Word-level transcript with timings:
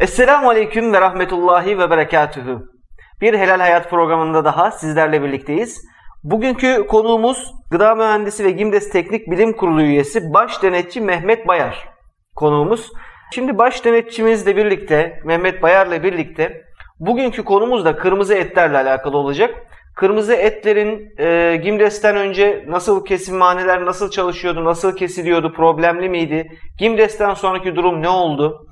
Esselamu 0.00 0.48
Aleyküm 0.48 0.92
ve 0.92 1.00
Rahmetullahi 1.00 1.78
ve 1.78 1.90
Berekatühü. 1.90 2.58
Bir 3.20 3.38
Helal 3.38 3.60
Hayat 3.60 3.90
programında 3.90 4.44
daha 4.44 4.70
sizlerle 4.70 5.22
birlikteyiz. 5.22 5.80
Bugünkü 6.24 6.86
konuğumuz 6.86 7.52
Gıda 7.70 7.94
Mühendisi 7.94 8.44
ve 8.44 8.50
Gimdes 8.50 8.90
Teknik 8.90 9.30
Bilim 9.30 9.52
Kurulu 9.52 9.82
üyesi 9.82 10.20
Baş 10.34 10.62
Denetçi 10.62 11.00
Mehmet 11.00 11.48
Bayar 11.48 11.88
konuğumuz. 12.34 12.92
Şimdi 13.34 13.58
baş 13.58 13.84
denetçimizle 13.84 14.56
birlikte, 14.56 15.20
Mehmet 15.24 15.62
Bayar'la 15.62 16.02
birlikte 16.02 16.62
bugünkü 17.00 17.44
konumuz 17.44 17.84
da 17.84 17.96
kırmızı 17.96 18.34
etlerle 18.34 18.78
alakalı 18.78 19.16
olacak. 19.16 19.54
Kırmızı 19.94 20.34
etlerin 20.34 21.14
e, 21.18 21.56
Gimdes'ten 21.56 22.16
önce 22.16 22.64
nasıl 22.68 23.04
kesimhaneler 23.04 23.84
nasıl 23.84 24.10
çalışıyordu, 24.10 24.64
nasıl 24.64 24.96
kesiliyordu, 24.96 25.52
problemli 25.52 26.08
miydi? 26.08 26.46
Gimdes'ten 26.78 27.34
sonraki 27.34 27.76
durum 27.76 28.02
ne 28.02 28.08
oldu? 28.08 28.66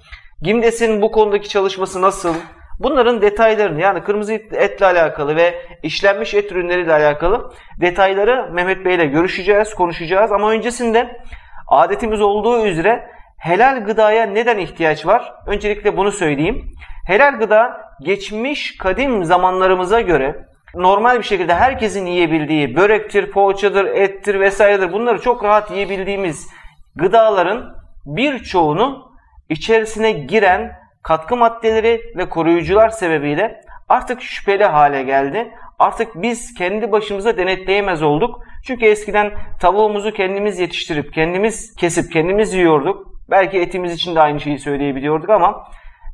Gimdes'in 0.45 1.03
bu 1.03 1.11
konudaki 1.11 1.49
çalışması 1.49 2.03
nasıl? 2.03 2.35
Bunların 2.81 3.23
detaylarını 3.23 3.81
yani 3.81 4.03
kırmızı 4.03 4.33
etle 4.33 4.87
alakalı 4.87 5.37
ve 5.37 5.55
işlenmiş 5.83 6.35
et 6.35 6.53
ürünleriyle 6.53 6.93
alakalı 6.93 7.53
detayları 7.81 8.51
Mehmet 8.53 8.85
Bey 8.85 8.95
ile 8.95 9.07
görüşeceğiz, 9.07 9.75
konuşacağız. 9.75 10.33
Ama 10.33 10.51
öncesinde 10.51 11.21
adetimiz 11.69 12.21
olduğu 12.21 12.67
üzere 12.67 13.11
helal 13.39 13.85
gıdaya 13.85 14.27
neden 14.27 14.59
ihtiyaç 14.59 15.07
var? 15.07 15.35
Öncelikle 15.47 15.97
bunu 15.97 16.13
söyleyeyim. 16.13 16.73
Helal 17.07 17.39
gıda 17.39 17.81
geçmiş 18.01 18.77
kadim 18.77 19.25
zamanlarımıza 19.25 20.01
göre 20.01 20.47
normal 20.75 21.19
bir 21.19 21.25
şekilde 21.25 21.55
herkesin 21.55 22.07
yiyebildiği 22.07 22.77
börektir, 22.77 23.31
poğaçadır, 23.31 23.85
ettir 23.85 24.41
vesairedir 24.41 24.93
bunları 24.93 25.21
çok 25.21 25.45
rahat 25.45 25.71
yiyebildiğimiz 25.71 26.49
gıdaların 26.97 27.77
birçoğunu 28.07 29.14
içerisine 29.55 30.13
giren 30.13 30.73
katkı 31.03 31.37
maddeleri 31.37 32.01
ve 32.17 32.29
koruyucular 32.29 32.89
sebebiyle 32.89 33.61
artık 33.89 34.23
şüpheli 34.23 34.65
hale 34.65 35.03
geldi. 35.03 35.53
Artık 35.79 36.23
biz 36.23 36.55
kendi 36.55 36.93
başımıza 36.93 37.37
denetleyemez 37.37 38.03
olduk. 38.03 38.41
Çünkü 38.67 38.87
eskiden 38.87 39.33
tavuğumuzu 39.61 40.13
kendimiz 40.13 40.59
yetiştirip, 40.59 41.13
kendimiz 41.13 41.75
kesip, 41.75 42.13
kendimiz 42.13 42.55
yiyorduk. 42.55 43.15
Belki 43.31 43.61
etimiz 43.61 43.93
için 43.93 44.15
de 44.15 44.21
aynı 44.21 44.41
şeyi 44.41 44.59
söyleyebiliyorduk 44.59 45.31
ama 45.31 45.69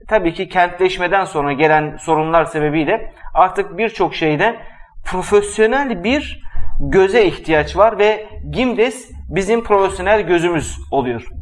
tabii 0.08 0.34
ki 0.34 0.48
kentleşmeden 0.48 1.24
sonra 1.24 1.52
gelen 1.52 1.96
sorunlar 1.96 2.44
sebebiyle 2.44 3.12
artık 3.34 3.78
birçok 3.78 4.14
şeyde 4.14 4.56
profesyonel 5.04 6.04
bir 6.04 6.42
göze 6.80 7.24
ihtiyaç 7.24 7.76
var 7.76 7.98
ve 7.98 8.26
Gimdes 8.50 9.10
bizim 9.28 9.64
profesyonel 9.64 10.22
gözümüz 10.22 10.78
oluyor. 10.90 11.39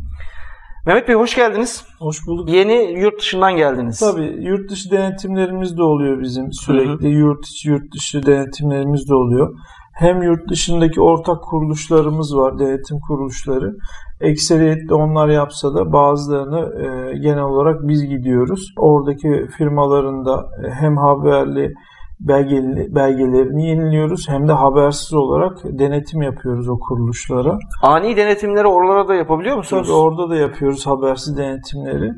Mehmet 0.89 1.09
Bey 1.09 1.15
hoş 1.15 1.35
geldiniz. 1.35 1.85
Hoş 1.99 2.27
bulduk. 2.27 2.49
Yeni 2.49 3.01
yurt 3.01 3.21
dışından 3.21 3.57
geldiniz. 3.57 4.01
Tabii 4.01 4.37
yurt 4.41 4.71
dışı 4.71 4.91
denetimlerimiz 4.91 5.79
de 5.79 5.83
oluyor 5.83 6.21
bizim 6.21 6.53
sürekli. 6.53 7.09
Hı 7.09 7.09
hı. 7.09 7.19
Yurt 7.19 7.47
içi 7.47 7.69
yurt 7.69 7.95
dışı 7.95 8.27
denetimlerimiz 8.27 9.09
de 9.09 9.15
oluyor. 9.15 9.55
Hem 9.95 10.23
yurt 10.23 10.51
dışındaki 10.51 11.01
ortak 11.01 11.43
kuruluşlarımız 11.43 12.37
var, 12.37 12.59
denetim 12.59 13.01
kuruluşları. 13.01 13.75
Ekseriyetle 14.21 14.95
onlar 14.95 15.29
yapsa 15.29 15.75
da 15.75 15.93
bazılarını 15.93 16.61
e, 16.61 17.19
genel 17.19 17.43
olarak 17.43 17.89
biz 17.89 18.05
gidiyoruz. 18.09 18.73
Oradaki 18.77 19.47
firmalarında 19.59 20.51
e, 20.65 20.71
hem 20.71 20.97
haberli 20.97 21.75
belgeli, 22.21 22.95
belgelerini 22.95 23.69
yeniliyoruz 23.69 24.29
hem 24.29 24.49
de 24.49 24.53
habersiz 24.53 25.15
olarak 25.15 25.59
denetim 25.65 26.23
yapıyoruz 26.23 26.69
o 26.69 26.79
kuruluşlara. 26.79 27.59
Ani 27.83 28.17
denetimleri 28.17 28.67
oralara 28.67 29.09
da 29.09 29.15
yapabiliyor 29.15 29.57
musunuz? 29.57 29.87
Tabii 29.87 29.97
orada 29.97 30.31
da 30.31 30.37
yapıyoruz 30.37 30.87
habersiz 30.87 31.37
denetimleri. 31.37 32.13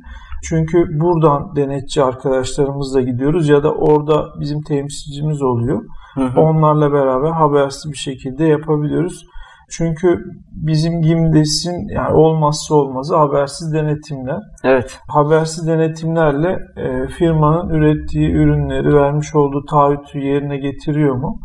Çünkü 0.48 1.00
buradan 1.00 1.56
denetçi 1.56 2.02
arkadaşlarımızla 2.02 3.00
gidiyoruz 3.00 3.48
ya 3.48 3.62
da 3.62 3.72
orada 3.72 4.24
bizim 4.40 4.62
temsilcimiz 4.62 5.42
oluyor. 5.42 5.82
Hı 6.14 6.24
hı. 6.24 6.40
Onlarla 6.40 6.92
beraber 6.92 7.30
habersiz 7.30 7.92
bir 7.92 7.96
şekilde 7.96 8.44
yapabiliyoruz. 8.44 9.24
Çünkü 9.70 10.24
bizim 10.52 11.02
GİMDES'in 11.02 11.88
yani 11.94 12.14
olmazsa 12.14 12.74
olmazı 12.74 13.16
habersiz 13.16 13.72
denetimler. 13.72 14.38
Evet. 14.64 14.98
Habersiz 15.08 15.66
denetimlerle 15.66 16.58
e, 16.76 17.08
firmanın 17.08 17.68
ürettiği 17.68 18.30
ürünleri 18.30 18.94
vermiş 18.94 19.34
olduğu 19.34 19.64
taahhütü 19.64 20.18
yerine 20.18 20.56
getiriyor 20.56 21.14
mu? 21.14 21.40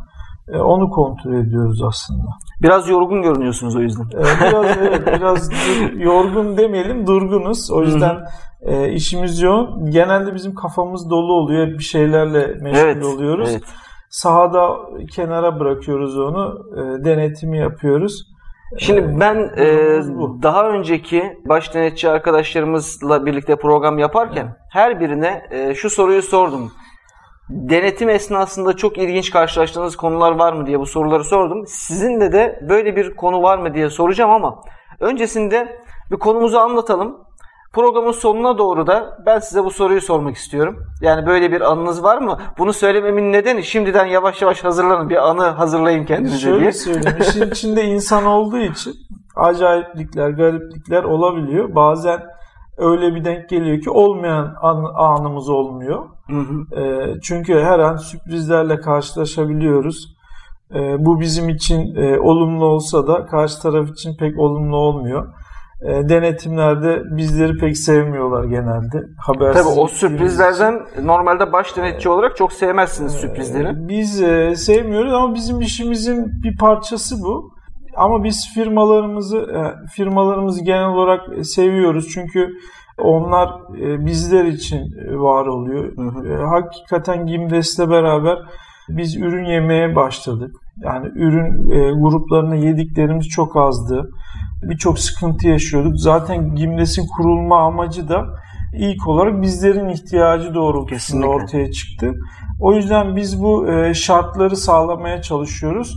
E, 0.53 0.57
onu 0.57 0.89
kontrol 0.89 1.33
ediyoruz 1.33 1.83
aslında. 1.83 2.27
Biraz 2.63 2.89
yorgun 2.89 3.21
görünüyorsunuz 3.21 3.75
o 3.75 3.79
yüzden. 3.79 4.03
E, 4.03 4.23
biraz 4.41 4.77
evet, 4.77 5.07
biraz 5.07 5.49
yorgun 5.97 6.57
demeyelim, 6.57 7.07
durgunuz. 7.07 7.71
O 7.71 7.83
yüzden 7.83 8.17
e, 8.61 8.91
işimiz 8.91 9.41
yoğun. 9.41 9.91
Genelde 9.91 10.33
bizim 10.35 10.55
kafamız 10.55 11.09
dolu 11.09 11.33
oluyor. 11.33 11.67
Bir 11.67 11.83
şeylerle 11.83 12.47
meşgul 12.61 12.79
evet, 12.79 13.05
oluyoruz. 13.05 13.49
Evet. 13.51 13.63
Sahada 14.15 14.77
kenara 15.15 15.59
bırakıyoruz 15.59 16.19
onu. 16.19 16.65
E, 16.73 17.05
denetimi 17.05 17.57
yapıyoruz. 17.57 18.27
Şimdi 18.77 18.99
e, 18.99 19.19
ben 19.19 19.35
e, 19.57 19.67
daha 20.43 20.69
önceki 20.69 21.39
baş 21.45 21.73
denetçi 21.73 22.09
arkadaşlarımızla 22.09 23.25
birlikte 23.25 23.55
program 23.55 23.97
yaparken 23.99 24.57
her 24.71 24.99
birine 24.99 25.47
e, 25.51 25.75
şu 25.75 25.89
soruyu 25.89 26.21
sordum. 26.21 26.71
Denetim 27.49 28.09
esnasında 28.09 28.75
çok 28.75 28.97
ilginç 28.97 29.31
karşılaştığınız 29.31 29.95
konular 29.95 30.31
var 30.31 30.53
mı 30.53 30.65
diye 30.65 30.79
bu 30.79 30.85
soruları 30.85 31.23
sordum. 31.23 31.67
Sizinle 31.67 32.31
de 32.31 32.59
böyle 32.69 32.95
bir 32.95 33.15
konu 33.15 33.41
var 33.41 33.57
mı 33.57 33.73
diye 33.73 33.89
soracağım 33.89 34.31
ama 34.31 34.61
öncesinde 34.99 35.81
bir 36.11 36.17
konumuzu 36.17 36.57
anlatalım. 36.57 37.17
Programın 37.75 38.11
sonuna 38.11 38.57
doğru 38.57 38.87
da 38.87 39.17
ben 39.25 39.39
size 39.39 39.63
bu 39.63 39.71
soruyu 39.71 40.01
sormak 40.01 40.35
istiyorum. 40.35 40.77
Yani 41.01 41.25
böyle 41.25 41.51
bir 41.51 41.61
anınız 41.61 42.03
var 42.03 42.17
mı? 42.17 42.39
Bunu 42.57 42.73
söylememin 42.73 43.33
nedeni 43.33 43.63
şimdiden 43.63 44.05
yavaş 44.05 44.41
yavaş 44.41 44.63
hazırlanın. 44.63 45.09
Bir 45.09 45.29
anı 45.29 45.41
hazırlayın 45.41 46.05
kendinize 46.05 46.37
Şöyle 46.37 46.59
diye. 46.59 46.71
söyleyeyim. 46.71 47.17
İşin 47.21 47.41
içinde 47.51 47.83
insan 47.83 48.25
olduğu 48.25 48.57
için 48.57 48.93
acayiplikler, 49.35 50.29
gariplikler 50.29 51.03
olabiliyor. 51.03 51.75
Bazen 51.75 52.23
öyle 52.77 53.15
bir 53.15 53.25
denk 53.25 53.49
geliyor 53.49 53.81
ki 53.81 53.89
olmayan 53.89 54.55
an, 54.61 54.83
anımız 54.95 55.49
olmuyor. 55.49 56.05
Hı 56.27 56.39
hı. 56.39 56.81
E, 56.81 57.13
çünkü 57.23 57.59
her 57.59 57.79
an 57.79 57.95
sürprizlerle 57.95 58.79
karşılaşabiliyoruz. 58.79 60.15
E, 60.75 61.05
bu 61.05 61.19
bizim 61.19 61.49
için 61.49 61.95
e, 61.95 62.19
olumlu 62.19 62.65
olsa 62.65 63.07
da 63.07 63.25
karşı 63.25 63.61
taraf 63.61 63.89
için 63.89 64.17
pek 64.17 64.39
olumlu 64.39 64.77
olmuyor 64.77 65.33
denetimlerde 65.81 67.01
bizleri 67.17 67.57
pek 67.57 67.77
sevmiyorlar 67.77 68.43
genelde. 68.43 69.03
Habersiz 69.17 69.63
Tabii 69.63 69.79
o 69.79 69.87
sürprizlerden 69.87 70.81
normalde 71.03 71.53
baş 71.53 71.77
denetçi 71.77 72.09
olarak 72.09 72.37
çok 72.37 72.53
sevmezsiniz 72.53 73.15
e, 73.15 73.17
sürprizleri. 73.17 73.87
Biz 73.87 74.21
e, 74.21 74.55
sevmiyoruz 74.55 75.13
ama 75.13 75.35
bizim 75.35 75.61
işimizin 75.61 76.43
bir 76.43 76.57
parçası 76.57 77.15
bu. 77.23 77.51
Ama 77.95 78.23
biz 78.23 78.53
firmalarımızı 78.53 79.37
e, 79.37 79.87
firmalarımızı 79.87 80.63
genel 80.63 80.87
olarak 80.87 81.45
seviyoruz 81.45 82.09
çünkü 82.13 82.49
onlar 82.97 83.49
e, 83.81 84.05
bizler 84.05 84.45
için 84.45 84.79
var 85.19 85.45
oluyor. 85.45 85.97
Hı 85.97 86.01
hı. 86.01 86.33
E, 86.33 86.45
hakikaten 86.45 87.25
Gimdes'le 87.25 87.89
beraber 87.89 88.37
biz 88.89 89.17
ürün 89.17 89.45
yemeye 89.45 89.95
başladık. 89.95 90.55
Yani 90.83 91.07
ürün 91.15 91.69
e, 91.69 91.91
gruplarını 92.01 92.55
yediklerimiz 92.55 93.27
çok 93.27 93.57
azdı 93.57 94.09
birçok 94.61 94.99
sıkıntı 94.99 95.47
yaşıyorduk. 95.47 95.97
Zaten 95.97 96.55
Gimles'in 96.55 97.07
kurulma 97.17 97.59
amacı 97.59 98.09
da 98.09 98.25
ilk 98.73 99.07
olarak 99.07 99.41
bizlerin 99.41 99.89
ihtiyacı 99.89 100.53
doğrultusunda 100.53 100.95
Kesinlikle. 100.95 101.27
ortaya 101.27 101.71
çıktı. 101.71 102.13
O 102.59 102.73
yüzden 102.73 103.15
biz 103.15 103.41
bu 103.41 103.71
e, 103.71 103.93
şartları 103.93 104.55
sağlamaya 104.55 105.21
çalışıyoruz. 105.21 105.95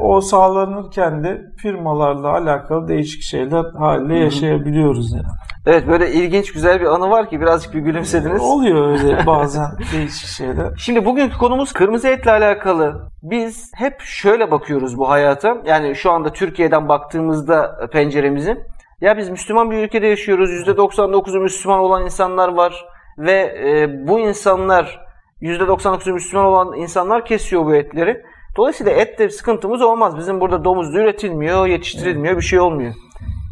O 0.00 0.20
sağlanırken 0.20 1.24
de 1.24 1.40
firmalarla 1.56 2.28
alakalı 2.32 2.88
değişik 2.88 3.22
şeyler 3.22 3.64
haliyle 3.78 4.18
yaşayabiliyoruz 4.18 5.12
yani. 5.12 5.24
Evet 5.66 5.88
böyle 5.88 6.12
ilginç 6.12 6.52
güzel 6.52 6.80
bir 6.80 6.86
anı 6.86 7.10
var 7.10 7.30
ki 7.30 7.40
birazcık 7.40 7.74
bir 7.74 7.80
gülümsediniz. 7.80 8.42
Oluyor 8.42 8.90
öyle 8.90 9.26
bazen 9.26 9.66
değişik 9.92 10.28
şeyler. 10.28 10.76
Şimdi 10.78 11.04
bugünkü 11.04 11.38
konumuz 11.38 11.72
kırmızı 11.72 12.08
etle 12.08 12.30
alakalı. 12.30 13.10
Biz 13.22 13.72
hep 13.74 14.00
şöyle 14.00 14.50
bakıyoruz 14.50 14.98
bu 14.98 15.10
hayata. 15.10 15.56
Yani 15.66 15.96
şu 15.96 16.10
anda 16.10 16.32
Türkiye'den 16.32 16.88
baktığımızda 16.88 17.88
penceremizi. 17.92 18.56
Ya 19.00 19.18
biz 19.18 19.28
Müslüman 19.30 19.70
bir 19.70 19.76
ülkede 19.76 20.06
yaşıyoruz. 20.06 20.50
%99'u 20.50 21.40
Müslüman 21.40 21.78
olan 21.78 22.04
insanlar 22.04 22.48
var. 22.48 22.84
Ve 23.18 23.40
e, 23.64 24.06
bu 24.08 24.20
insanlar 24.20 25.00
%99'u 25.42 26.12
Müslüman 26.12 26.46
olan 26.46 26.76
insanlar 26.76 27.24
kesiyor 27.24 27.64
bu 27.64 27.74
etleri. 27.74 28.22
Dolayısıyla 28.56 28.92
ette 28.92 29.28
sıkıntımız 29.28 29.82
olmaz. 29.82 30.18
Bizim 30.18 30.40
burada 30.40 30.64
domuz 30.64 30.94
üretilmiyor, 30.94 31.66
yetiştirilmiyor, 31.66 32.36
bir 32.36 32.42
şey 32.42 32.60
olmuyor. 32.60 32.94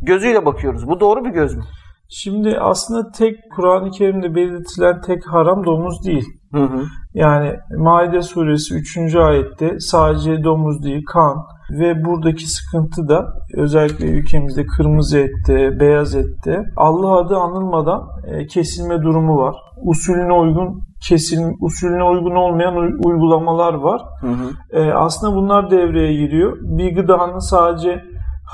Gözüyle 0.03 0.47
bakıyoruz. 0.47 0.89
Bu 0.89 1.01
doğru 1.01 1.25
bir 1.25 1.31
göz 1.31 1.57
mü? 1.57 1.65
Şimdi 2.11 2.59
aslında 2.61 3.11
tek 3.11 3.37
Kur'an-ı 3.57 3.91
Kerim'de 3.91 4.35
belirtilen 4.35 5.01
tek 5.01 5.27
haram 5.27 5.65
domuz 5.65 6.05
değil. 6.07 6.25
Hı 6.53 6.63
hı. 6.63 6.85
Yani 7.15 7.55
Maide 7.79 8.23
suresi 8.23 8.75
3. 8.75 9.17
ayette 9.17 9.81
sadece 9.81 10.45
domuz 10.45 10.83
değil 10.85 11.05
kan 11.05 11.37
ve 11.71 12.05
buradaki 12.05 12.47
sıkıntı 12.47 13.09
da 13.09 13.27
özellikle 13.55 14.07
ülkemizde 14.07 14.67
kırmızı 14.67 15.19
ette, 15.19 15.81
beyaz 15.81 16.15
ette 16.15 16.63
Allah 16.77 17.17
adı 17.17 17.37
anılmadan 17.37 18.03
e, 18.27 18.47
kesilme 18.47 19.03
durumu 19.03 19.39
var. 19.39 19.57
Usulüne 19.83 20.33
uygun 20.33 20.83
kesil 21.09 21.39
usulüne 21.61 22.05
uygun 22.05 22.35
olmayan 22.35 22.77
uygulamalar 23.05 23.75
var. 23.75 24.03
Hı 24.21 24.27
hı. 24.27 24.79
E, 24.81 24.93
aslında 24.93 25.37
bunlar 25.37 25.71
devreye 25.71 26.13
giriyor. 26.13 26.57
Bir 26.61 26.97
gıdanın 26.97 27.39
sadece 27.39 28.05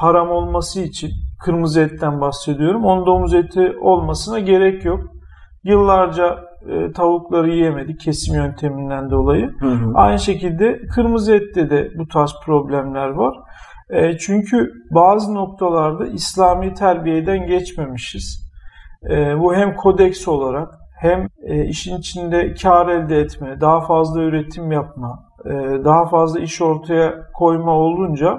haram 0.01 0.31
olması 0.31 0.81
için 0.81 1.11
kırmızı 1.45 1.81
etten 1.81 2.21
bahsediyorum. 2.21 2.85
Onun 2.85 3.07
domuz 3.07 3.35
eti 3.35 3.73
olmasına 3.81 4.39
gerek 4.39 4.85
yok. 4.85 5.01
Yıllarca 5.65 6.39
e, 6.69 6.93
tavukları 6.93 7.51
yiyemedik 7.51 8.01
kesim 8.01 8.35
yönteminden 8.35 9.11
dolayı. 9.11 9.51
Hı 9.61 9.67
hı. 9.67 9.93
Aynı 9.95 10.19
şekilde 10.19 10.87
kırmızı 10.95 11.35
ette 11.35 11.71
de 11.71 11.91
bu 11.99 12.09
tarz 12.09 12.35
problemler 12.45 13.09
var. 13.09 13.35
E, 13.91 14.19
çünkü 14.19 14.73
bazı 14.91 15.35
noktalarda 15.35 16.07
İslami 16.07 16.75
terbiyeden 16.75 17.47
geçmemişiz. 17.47 18.51
E, 19.11 19.41
bu 19.41 19.55
hem 19.55 19.77
kodeks 19.77 20.29
olarak 20.29 20.69
hem 21.01 21.29
e, 21.43 21.65
işin 21.65 21.97
içinde 21.99 22.55
kar 22.55 22.89
elde 22.89 23.19
etme, 23.19 23.61
daha 23.61 23.81
fazla 23.81 24.23
üretim 24.23 24.73
yapma, 24.73 25.19
e, 25.45 25.51
daha 25.85 26.07
fazla 26.07 26.41
iş 26.41 26.63
ortaya 26.63 27.15
koyma 27.35 27.73
olunca 27.73 28.39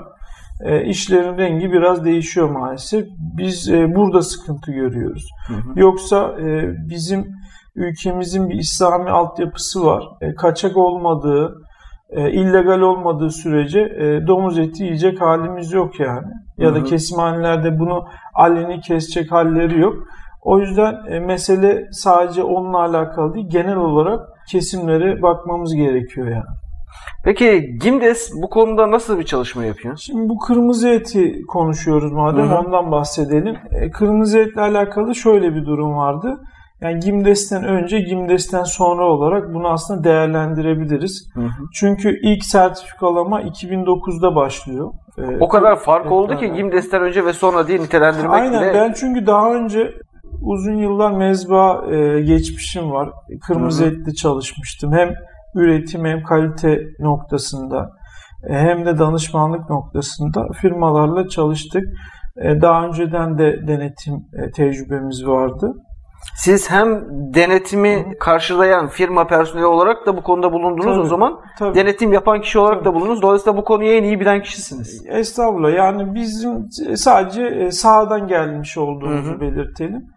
işlerin 0.85 1.37
rengi 1.37 1.71
biraz 1.71 2.05
değişiyor 2.05 2.49
maalesef. 2.49 3.05
Biz 3.37 3.69
e, 3.69 3.95
burada 3.95 4.21
sıkıntı 4.21 4.71
görüyoruz. 4.71 5.27
Hı 5.47 5.53
hı. 5.53 5.79
Yoksa 5.79 6.35
e, 6.39 6.73
bizim 6.89 7.25
ülkemizin 7.75 8.49
bir 8.49 8.55
İslami 8.55 9.09
altyapısı 9.09 9.85
var. 9.85 10.03
E, 10.21 10.35
kaçak 10.35 10.77
olmadığı, 10.77 11.55
e, 12.09 12.31
illegal 12.31 12.79
olmadığı 12.79 13.29
sürece 13.29 13.79
e, 13.79 14.27
domuz 14.27 14.59
eti 14.59 14.83
yiyecek 14.83 15.21
halimiz 15.21 15.71
yok 15.71 15.99
yani. 15.99 16.27
Ya 16.57 16.75
da 16.75 16.83
kesimhanelerde 16.83 17.79
bunu 17.79 18.05
aleni 18.33 18.79
kesecek 18.79 19.31
halleri 19.31 19.79
yok. 19.79 19.95
O 20.41 20.59
yüzden 20.59 20.95
e, 21.09 21.19
mesele 21.19 21.87
sadece 21.91 22.43
onunla 22.43 22.79
alakalı 22.79 23.33
değil, 23.33 23.49
genel 23.49 23.77
olarak 23.77 24.19
kesimlere 24.51 25.21
bakmamız 25.21 25.75
gerekiyor 25.75 26.27
yani. 26.27 26.64
Peki 27.23 27.77
Gimdes 27.81 28.31
bu 28.41 28.49
konuda 28.49 28.91
nasıl 28.91 29.19
bir 29.19 29.23
çalışma 29.23 29.65
yapıyor? 29.65 29.97
Şimdi 29.97 30.29
bu 30.29 30.37
kırmızı 30.37 30.89
eti 30.89 31.41
konuşuyoruz 31.47 32.11
madem 32.11 32.49
Hı-hı. 32.49 32.59
ondan 32.59 32.91
bahsedelim. 32.91 33.57
E, 33.71 33.91
kırmızı 33.91 34.39
etle 34.39 34.61
alakalı 34.61 35.15
şöyle 35.15 35.55
bir 35.55 35.65
durum 35.65 35.95
vardı. 35.95 36.39
Yani 36.81 36.99
Gimdes'ten 36.99 37.63
önce, 37.63 37.99
Gimdes'ten 37.99 38.63
sonra 38.63 39.03
olarak 39.05 39.53
bunu 39.53 39.67
aslında 39.67 40.03
değerlendirebiliriz. 40.03 41.29
Hı 41.33 41.41
hı. 41.41 41.49
Çünkü 41.73 42.19
ilk 42.23 42.45
sertifikalama 42.45 43.41
2009'da 43.41 44.35
başlıyor. 44.35 44.91
Ee, 45.17 45.21
o 45.39 45.47
kadar 45.47 45.79
fark 45.79 46.11
oldu 46.11 46.37
ki 46.37 46.53
Gimdes'ten 46.53 47.01
önce 47.01 47.25
ve 47.25 47.33
sonra 47.33 47.67
diye 47.67 47.79
nitelendirmek 47.79 48.31
Aynen 48.31 48.61
bile... 48.61 48.73
ben 48.73 48.93
çünkü 48.93 49.25
daha 49.25 49.53
önce 49.53 49.93
uzun 50.41 50.75
yıllar 50.75 51.11
mezba 51.11 51.85
e, 51.91 52.21
geçmişim 52.21 52.91
var. 52.91 53.09
Kırmızı 53.47 53.85
hı 53.85 53.89
hı. 53.89 53.93
etli 53.93 54.15
çalışmıştım. 54.15 54.93
Hem 54.93 55.13
üretim 55.55 56.05
hem 56.05 56.23
kalite 56.23 56.79
noktasında 56.99 57.89
e, 58.49 58.53
hem 58.53 58.85
de 58.85 58.99
danışmanlık 58.99 59.69
noktasında 59.69 60.47
firmalarla 60.61 61.27
çalıştık. 61.27 61.83
E, 62.37 62.61
daha 62.61 62.85
önceden 62.85 63.37
de 63.37 63.67
denetim 63.67 64.13
e, 64.13 64.51
tecrübemiz 64.51 65.27
vardı. 65.27 65.73
Siz 66.35 66.71
hem 66.71 67.05
denetimi 67.33 68.13
karşılayan 68.19 68.87
firma 68.87 69.27
personeli 69.27 69.65
olarak 69.65 70.05
da 70.05 70.17
bu 70.17 70.23
konuda 70.23 70.51
bulundunuz 70.51 70.85
tabii, 70.85 70.99
o 70.99 71.05
zaman. 71.05 71.39
Tabii. 71.59 71.75
Denetim 71.75 72.13
yapan 72.13 72.41
kişi 72.41 72.59
olarak 72.59 72.83
tabii. 72.83 72.85
da 72.85 72.93
bulundunuz. 72.93 73.21
Dolayısıyla 73.21 73.57
bu 73.57 73.63
konuyu 73.63 73.91
en 73.91 74.03
iyi 74.03 74.19
bilen 74.19 74.41
kişisiniz. 74.41 75.05
Estağfurullah. 75.07 75.73
Yani 75.73 76.15
bizim 76.15 76.69
sadece 76.95 77.71
sahadan 77.71 78.27
gelmiş 78.27 78.77
olduğumuzu 78.77 79.31
Hı-hı. 79.31 79.41
belirtelim. 79.41 80.14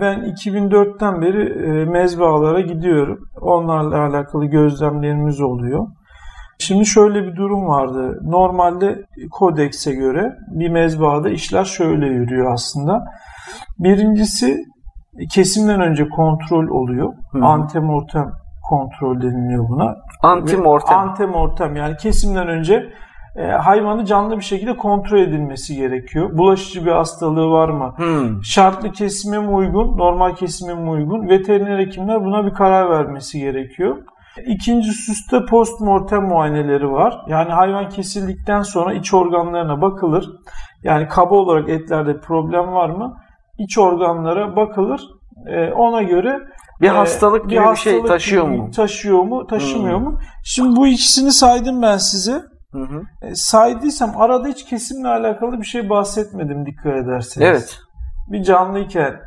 Ben 0.00 0.18
2004'ten 0.18 1.22
beri 1.22 1.68
e, 1.68 1.84
mezbahalara 1.84 2.60
gidiyorum. 2.60 3.18
Onlarla 3.40 4.06
alakalı 4.06 4.44
gözlemlerimiz 4.46 5.40
oluyor. 5.40 5.86
Şimdi 6.58 6.86
şöyle 6.86 7.22
bir 7.26 7.36
durum 7.36 7.68
vardı. 7.68 8.20
Normalde 8.22 9.04
kodekse 9.30 9.94
göre 9.94 10.32
bir 10.50 10.68
mezbahada 10.68 11.30
işler 11.30 11.64
şöyle 11.64 12.06
yürüyor 12.06 12.52
aslında. 12.52 13.04
Birincisi 13.78 14.56
kesimden 15.30 15.80
önce 15.80 16.08
kontrol 16.08 16.68
oluyor. 16.68 17.12
Hı. 17.32 17.44
Antemortem 17.44 18.30
kontrol 18.68 19.20
deniliyor 19.20 19.68
buna. 19.68 19.94
Antemortem. 20.22 20.98
Antemortem 20.98 21.76
yani 21.76 21.96
kesimden 21.96 22.48
önce 22.48 22.92
e, 23.36 23.46
hayvanı 23.46 24.04
canlı 24.04 24.36
bir 24.36 24.44
şekilde 24.44 24.76
kontrol 24.76 25.18
edilmesi 25.18 25.76
gerekiyor. 25.76 26.38
Bulaşıcı 26.38 26.86
bir 26.86 26.90
hastalığı 26.90 27.50
var 27.50 27.68
mı? 27.68 27.94
Hmm. 27.96 28.44
Şartlı 28.44 28.92
kesime 28.92 29.38
mi 29.38 29.48
uygun, 29.48 29.98
normal 29.98 30.34
kesime 30.34 30.74
mi 30.74 30.90
uygun? 30.90 31.28
Veteriner 31.28 31.78
hekimler 31.78 32.24
buna 32.24 32.46
bir 32.46 32.54
karar 32.54 32.90
vermesi 32.90 33.40
gerekiyor. 33.40 33.96
İkinci 34.46 34.92
süste 34.92 35.44
post 35.44 35.80
mortem 35.80 36.22
muayeneleri 36.22 36.92
var. 36.92 37.18
Yani 37.28 37.52
hayvan 37.52 37.88
kesildikten 37.88 38.62
sonra 38.62 38.94
iç 38.94 39.14
organlarına 39.14 39.82
bakılır. 39.82 40.30
Yani 40.82 41.08
kaba 41.08 41.34
olarak 41.34 41.68
etlerde 41.68 42.20
problem 42.20 42.72
var 42.72 42.90
mı? 42.90 43.16
İç 43.58 43.78
organlara 43.78 44.56
bakılır. 44.56 45.00
E, 45.46 45.72
ona 45.72 46.02
göre 46.02 46.38
bir 46.80 46.86
e, 46.86 46.90
hastalık 46.90 47.50
gibi 47.50 47.60
bir, 47.60 47.70
bir 47.70 47.76
şey 47.76 48.02
taşıyor 48.02 48.48
mu? 48.48 48.70
Taşıyor 48.70 49.22
mu, 49.22 49.46
taşımıyor 49.46 49.98
hmm. 49.98 50.04
mu? 50.04 50.18
Şimdi 50.44 50.76
bu 50.76 50.86
ikisini 50.86 51.32
saydım 51.32 51.82
ben 51.82 51.96
size. 51.96 52.42
Hı 52.76 52.96
hı. 52.96 53.02
E, 53.22 53.34
saydıysam 53.34 54.20
arada 54.20 54.48
hiç 54.48 54.64
kesimle 54.64 55.08
alakalı 55.08 55.60
bir 55.60 55.66
şey 55.66 55.90
bahsetmedim 55.90 56.66
dikkat 56.66 56.96
ederseniz. 56.96 57.48
Evet. 57.48 57.80
Bir 58.28 58.42
canlıyken 58.42 59.20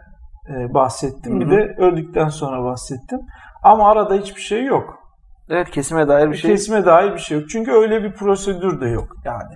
e, 0.49 0.73
bahsettim. 0.73 1.41
Hı 1.41 1.45
hı. 1.45 1.49
Bir 1.49 1.57
de 1.57 1.75
öldükten 1.77 2.27
sonra 2.27 2.63
bahsettim. 2.63 3.19
Ama 3.63 3.91
arada 3.91 4.15
hiçbir 4.15 4.41
şey 4.41 4.65
yok. 4.65 4.99
Evet 5.49 5.71
kesime 5.71 6.07
dair 6.07 6.31
bir 6.31 6.35
şey. 6.35 6.51
Kesime 6.51 6.85
dair 6.85 7.13
bir 7.13 7.19
şey 7.19 7.39
yok. 7.39 7.49
Çünkü 7.49 7.71
öyle 7.71 8.03
bir 8.03 8.13
prosedür 8.13 8.81
de 8.81 8.87
yok 8.87 9.07
yani. 9.25 9.53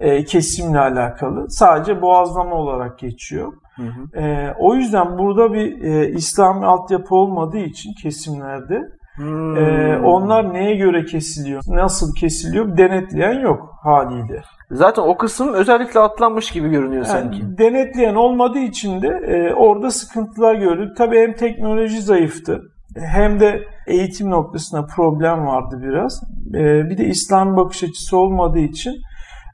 E, 0.00 0.24
kesimle 0.24 0.78
alakalı. 0.78 1.50
Sadece 1.50 2.02
boğazlama 2.02 2.54
olarak 2.54 2.98
geçiyor. 2.98 3.52
Hı 3.76 3.82
hı. 3.82 4.20
E, 4.20 4.54
o 4.58 4.74
yüzden 4.74 5.18
burada 5.18 5.52
bir 5.52 5.82
e, 5.82 6.08
İslami 6.08 6.66
altyapı 6.66 7.14
olmadığı 7.14 7.58
için 7.58 7.90
kesimlerde 8.02 8.80
Hmm. 9.16 9.56
Ee, 9.56 9.98
onlar 10.04 10.54
neye 10.54 10.76
göre 10.76 11.04
kesiliyor, 11.04 11.62
nasıl 11.66 12.14
kesiliyor 12.14 12.76
denetleyen 12.76 13.40
yok 13.40 13.70
haliyle. 13.82 14.42
Zaten 14.70 15.02
o 15.02 15.16
kısım 15.16 15.52
özellikle 15.54 16.00
atlanmış 16.00 16.50
gibi 16.50 16.68
görünüyor 16.68 17.06
yani 17.06 17.06
sanki. 17.06 17.58
Denetleyen 17.58 18.14
olmadığı 18.14 18.58
için 18.58 19.02
de 19.02 19.08
e, 19.08 19.54
orada 19.54 19.90
sıkıntılar 19.90 20.54
gördük. 20.54 20.96
Tabii 20.96 21.18
hem 21.18 21.34
teknoloji 21.34 22.02
zayıftı 22.02 22.62
hem 22.96 23.40
de 23.40 23.64
eğitim 23.86 24.30
noktasında 24.30 24.86
problem 24.86 25.46
vardı 25.46 25.80
biraz. 25.82 26.22
E, 26.54 26.90
bir 26.90 26.98
de 26.98 27.04
İslam 27.04 27.56
bakış 27.56 27.82
açısı 27.82 28.18
olmadığı 28.18 28.58
için 28.58 28.94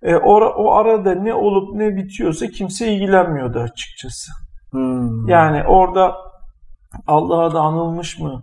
e, 0.02 0.16
o, 0.16 0.34
o 0.40 0.72
arada 0.72 1.14
ne 1.14 1.34
olup 1.34 1.74
ne 1.74 1.96
bitiyorsa 1.96 2.46
kimse 2.46 2.92
ilgilenmiyordu 2.92 3.58
açıkçası. 3.58 4.32
Hmm. 4.70 5.28
Yani 5.28 5.64
orada 5.66 6.14
Allah'a 7.06 7.54
da 7.54 7.60
anılmış 7.60 8.18
mı? 8.18 8.42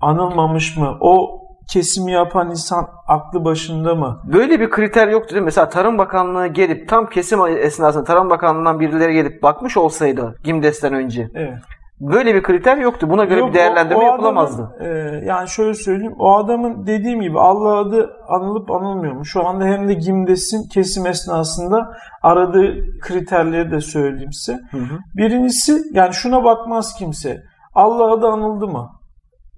Anılmamış 0.00 0.76
mı? 0.76 0.96
O 1.00 1.42
kesimi 1.72 2.12
yapan 2.12 2.50
insan 2.50 2.88
aklı 3.06 3.44
başında 3.44 3.94
mı? 3.94 4.20
Böyle 4.32 4.60
bir 4.60 4.70
kriter 4.70 5.08
yoktu 5.08 5.30
değil 5.30 5.42
mi? 5.42 5.44
Mesela 5.44 5.68
Tarım 5.68 5.98
Bakanlığı 5.98 6.46
gelip 6.46 6.88
tam 6.88 7.06
kesim 7.06 7.46
esnasında 7.46 8.04
Tarım 8.04 8.30
Bakanlığı'ndan 8.30 8.80
birileri 8.80 9.12
gelip 9.12 9.42
bakmış 9.42 9.76
olsaydı 9.76 10.34
GİMDES'ten 10.44 10.94
önce. 10.94 11.28
Evet. 11.34 11.58
Böyle 12.00 12.34
bir 12.34 12.42
kriter 12.42 12.76
yoktu. 12.76 13.10
Buna 13.10 13.24
göre 13.24 13.40
Yok, 13.40 13.48
bir 13.48 13.54
değerlendirme 13.54 14.02
o, 14.02 14.04
o 14.04 14.06
yapılamazdı. 14.06 14.74
Adamın, 14.76 14.94
e, 14.94 15.24
yani 15.26 15.48
şöyle 15.48 15.74
söyleyeyim. 15.74 16.14
O 16.18 16.36
adamın 16.36 16.86
dediğim 16.86 17.20
gibi 17.20 17.40
Allah 17.40 17.76
adı 17.78 18.10
anılıp 18.28 18.70
anılmıyor 18.70 19.14
mu? 19.14 19.24
Şu 19.24 19.46
anda 19.46 19.64
hem 19.64 19.88
de 19.88 19.94
GİMDES'in 19.94 20.68
kesim 20.68 21.06
esnasında 21.06 21.96
aradığı 22.22 22.98
kriterleri 23.00 23.70
de 23.70 23.80
söyleyeyim 23.80 24.32
size. 24.32 24.58
Hı 24.70 24.76
hı. 24.78 24.98
Birincisi 25.16 25.82
yani 25.92 26.14
şuna 26.14 26.44
bakmaz 26.44 26.94
kimse. 26.98 27.42
Allah 27.74 28.12
adı 28.12 28.26
anıldı 28.26 28.68
mı? 28.68 28.90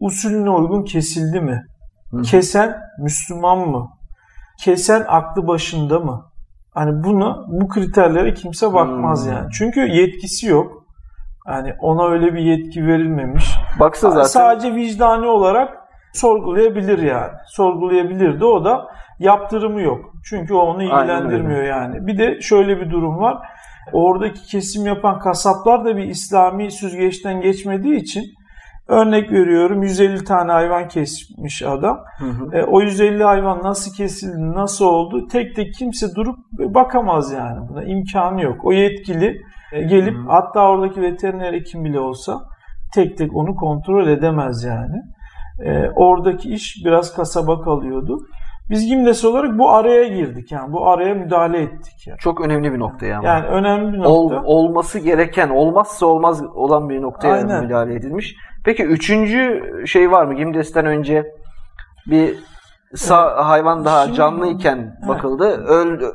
Usulüne 0.00 0.50
uygun 0.50 0.84
kesildi 0.84 1.40
mi? 1.40 1.66
Hı. 2.10 2.22
Kesen 2.22 2.76
Müslüman 2.98 3.58
mı? 3.58 3.88
Kesen 4.60 5.04
aklı 5.08 5.46
başında 5.46 6.00
mı? 6.00 6.24
Hani 6.74 7.04
bunu 7.04 7.46
bu 7.48 7.68
kriterlere 7.68 8.34
kimse 8.34 8.74
bakmaz 8.74 9.26
hmm. 9.26 9.32
yani. 9.32 9.48
Çünkü 9.52 9.80
yetkisi 9.80 10.46
yok. 10.46 10.84
Yani 11.48 11.74
ona 11.80 12.08
öyle 12.08 12.34
bir 12.34 12.40
yetki 12.40 12.86
verilmemiş. 12.86 13.54
Baksa 13.80 14.10
zaten. 14.10 14.28
Sadece 14.28 14.74
vicdani 14.74 15.26
olarak 15.26 15.78
sorgulayabilir 16.12 16.98
yani. 16.98 17.32
Sorgulayabilirdi. 17.46 18.44
O 18.44 18.64
da 18.64 18.86
yaptırımı 19.18 19.80
yok. 19.80 20.00
Çünkü 20.24 20.54
o 20.54 20.58
onu 20.58 20.82
ilgilendirmiyor 20.82 21.62
yani. 21.62 22.06
Bir 22.06 22.18
de 22.18 22.40
şöyle 22.40 22.80
bir 22.80 22.90
durum 22.90 23.18
var. 23.18 23.38
Oradaki 23.92 24.46
kesim 24.46 24.86
yapan 24.86 25.18
kasaplar 25.18 25.84
da 25.84 25.96
bir 25.96 26.04
İslami 26.04 26.70
süzgeçten 26.70 27.40
geçmediği 27.40 27.96
için 27.96 28.24
Örnek 28.88 29.32
veriyorum 29.32 29.82
150 29.82 30.24
tane 30.24 30.52
hayvan 30.52 30.88
kesmiş 30.88 31.62
adam. 31.62 31.98
Hı 32.18 32.24
hı. 32.24 32.56
E, 32.56 32.64
o 32.64 32.80
150 32.80 33.24
hayvan 33.24 33.62
nasıl 33.62 33.94
kesildi, 33.94 34.52
nasıl 34.54 34.84
oldu 34.84 35.28
tek 35.28 35.56
tek 35.56 35.74
kimse 35.74 36.14
durup 36.14 36.38
bakamaz 36.52 37.32
yani 37.32 37.68
buna. 37.68 37.84
imkanı 37.84 38.42
yok. 38.42 38.64
O 38.64 38.72
yetkili 38.72 39.36
e, 39.72 39.82
gelip 39.82 40.14
hı 40.14 40.18
hı. 40.18 40.28
hatta 40.28 40.68
oradaki 40.70 41.02
veteriner 41.02 41.52
hekim 41.52 41.84
bile 41.84 42.00
olsa 42.00 42.40
tek 42.94 43.18
tek 43.18 43.36
onu 43.36 43.54
kontrol 43.54 44.08
edemez 44.08 44.64
yani. 44.64 44.96
E, 45.64 45.90
oradaki 45.96 46.48
iş 46.48 46.82
biraz 46.84 47.14
kasaba 47.14 47.60
kalıyordu. 47.60 48.18
Biz 48.70 48.86
Gimdes 48.86 49.24
olarak 49.24 49.58
bu 49.58 49.70
araya 49.70 50.04
girdik 50.04 50.52
yani 50.52 50.72
bu 50.72 50.88
araya 50.88 51.14
müdahale 51.14 51.62
ettik. 51.62 52.06
Yani. 52.06 52.18
Çok 52.18 52.40
önemli 52.40 52.72
bir 52.72 52.78
nokta 52.78 53.06
yani. 53.06 53.26
Yani 53.26 53.46
önemli 53.46 53.92
bir 53.92 53.98
nokta. 53.98 54.10
Ol, 54.10 54.32
olması 54.44 54.98
gereken, 54.98 55.48
olmazsa 55.48 56.06
olmaz 56.06 56.42
olan 56.54 56.88
bir 56.88 57.02
noktaya 57.02 57.34
Aynen. 57.34 57.64
müdahale 57.64 57.94
edilmiş. 57.94 58.36
Peki 58.64 58.84
üçüncü 58.84 59.62
şey 59.86 60.10
var 60.10 60.24
mı? 60.24 60.34
Gimdes'ten 60.34 60.86
önce 60.86 61.32
bir 62.06 62.34
sağ, 62.94 63.26
evet. 63.26 63.44
hayvan 63.44 63.84
daha 63.84 64.04
Şimdi, 64.04 64.16
canlıyken 64.16 64.98
bakıldı. 65.08 65.44
Öldü. 65.66 66.12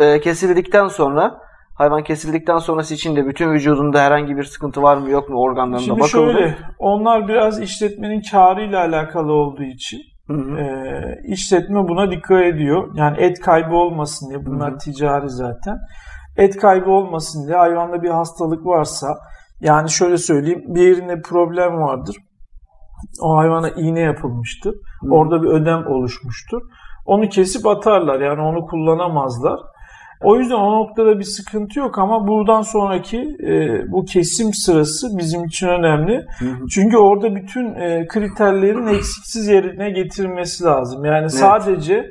E, 0.00 0.20
kesildikten 0.20 0.88
sonra 0.88 1.40
hayvan 1.74 2.02
kesildikten 2.02 2.58
sonrası 2.58 2.94
için 2.94 3.16
de 3.16 3.26
bütün 3.26 3.52
vücudunda 3.52 4.00
herhangi 4.00 4.36
bir 4.36 4.44
sıkıntı 4.44 4.82
var 4.82 4.96
mı 4.96 5.10
yok 5.10 5.28
mu 5.28 5.40
organlarında 5.40 5.84
Şimdi 5.84 6.00
bakıldı. 6.00 6.32
Şimdi 6.32 6.32
şöyle 6.32 6.58
onlar 6.78 7.28
biraz 7.28 7.60
işletmenin 7.60 8.22
karıyla 8.30 8.80
alakalı 8.80 9.32
olduğu 9.32 9.62
için. 9.62 10.00
E, 10.30 10.66
işletme 11.24 11.88
buna 11.88 12.10
dikkat 12.10 12.42
ediyor. 12.42 12.94
Yani 12.94 13.16
et 13.20 13.40
kaybı 13.40 13.74
olmasın 13.74 14.30
diye 14.30 14.46
bunlar 14.46 14.70
hı 14.70 14.74
hı. 14.74 14.78
ticari 14.78 15.30
zaten. 15.30 15.78
Et 16.36 16.56
kaybı 16.56 16.90
olmasın 16.90 17.46
diye 17.46 17.56
hayvanda 17.56 18.02
bir 18.02 18.10
hastalık 18.10 18.66
varsa 18.66 19.06
yani 19.60 19.90
şöyle 19.90 20.18
söyleyeyim 20.18 20.62
bir 20.66 20.80
yerinde 20.80 21.22
problem 21.22 21.72
vardır. 21.72 22.16
O 23.22 23.36
hayvana 23.36 23.70
iğne 23.70 24.00
yapılmıştır. 24.00 24.74
Hı. 25.00 25.14
Orada 25.14 25.42
bir 25.42 25.48
ödem 25.48 25.86
oluşmuştur. 25.86 26.62
Onu 27.06 27.28
kesip 27.28 27.66
atarlar 27.66 28.20
yani 28.20 28.40
onu 28.40 28.66
kullanamazlar. 28.66 29.60
O 30.22 30.36
yüzden 30.36 30.54
o 30.54 30.72
noktada 30.72 31.18
bir 31.18 31.24
sıkıntı 31.24 31.78
yok 31.78 31.98
ama 31.98 32.28
buradan 32.28 32.62
sonraki 32.62 33.36
e, 33.42 33.82
bu 33.92 34.04
kesim 34.04 34.54
sırası 34.54 35.18
bizim 35.18 35.44
için 35.44 35.68
önemli. 35.68 36.26
Hı 36.38 36.44
hı. 36.44 36.66
Çünkü 36.74 36.96
orada 36.96 37.36
bütün 37.36 37.74
e, 37.74 38.06
kriterlerin 38.08 38.86
eksiksiz 38.86 39.48
yerine 39.48 39.90
getirmesi 39.90 40.64
lazım. 40.64 41.04
Yani 41.04 41.20
evet. 41.20 41.32
sadece 41.32 42.06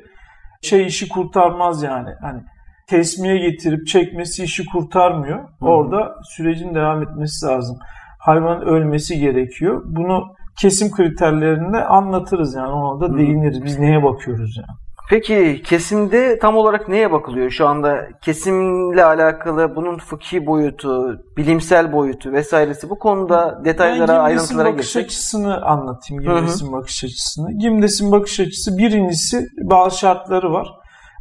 şey 0.62 0.86
işi 0.86 1.10
kurtarmaz 1.10 1.84
yani. 1.84 2.10
Hani 2.22 2.42
kesmeye 2.89 3.38
getirip 3.38 3.88
çekmesi 3.88 4.44
işi 4.44 4.66
kurtarmıyor. 4.66 5.39
Hı 5.39 5.66
hı. 5.66 5.66
Orada 5.66 6.16
sürecin 6.24 6.75
devam 6.75 7.04
etmesi 7.04 7.46
lazım. 7.46 7.78
Hayvanın 8.20 8.62
ölmesi 8.62 9.20
gerekiyor. 9.20 9.82
Bunu 9.86 10.24
kesim 10.62 10.92
kriterlerinde 10.92 11.86
anlatırız 11.86 12.56
yani 12.56 12.72
ona 12.72 13.01
da 13.01 13.18
değiniriz. 13.18 13.63
Biz 13.63 13.80
neye 13.80 14.04
bakıyoruz 14.04 14.58
yani. 14.58 14.88
Peki 15.10 15.62
kesimde 15.66 16.39
tam 16.39 16.58
olarak 16.58 16.88
neye 16.88 17.12
bakılıyor 17.12 17.50
şu 17.50 17.68
anda? 17.68 18.08
Kesimle 18.22 19.04
alakalı 19.04 19.75
bunun 19.75 19.98
fıkhi 19.98 20.46
boyutu, 20.46 21.20
bilimsel 21.38 21.94
boyutu 21.94 22.32
vesairesi 22.32 22.89
bu 22.89 23.00
konuda 23.00 23.62
detaylara, 23.66 24.08
ben 24.08 24.20
ayrıntılara 24.20 24.74
bakış 24.74 24.86
geçsek. 24.86 25.06
açısını 25.06 25.62
anlatayım. 25.66 26.24
Gimdes'in 26.24 26.72
bakış 26.72 27.04
açısını. 27.04 27.58
Gimdes'in 27.58 28.12
bakış 28.12 28.39
açısı 28.39 28.78
birincisi 28.78 29.46
bazı 29.63 30.00
şartları 30.00 30.51
var. 30.51 30.68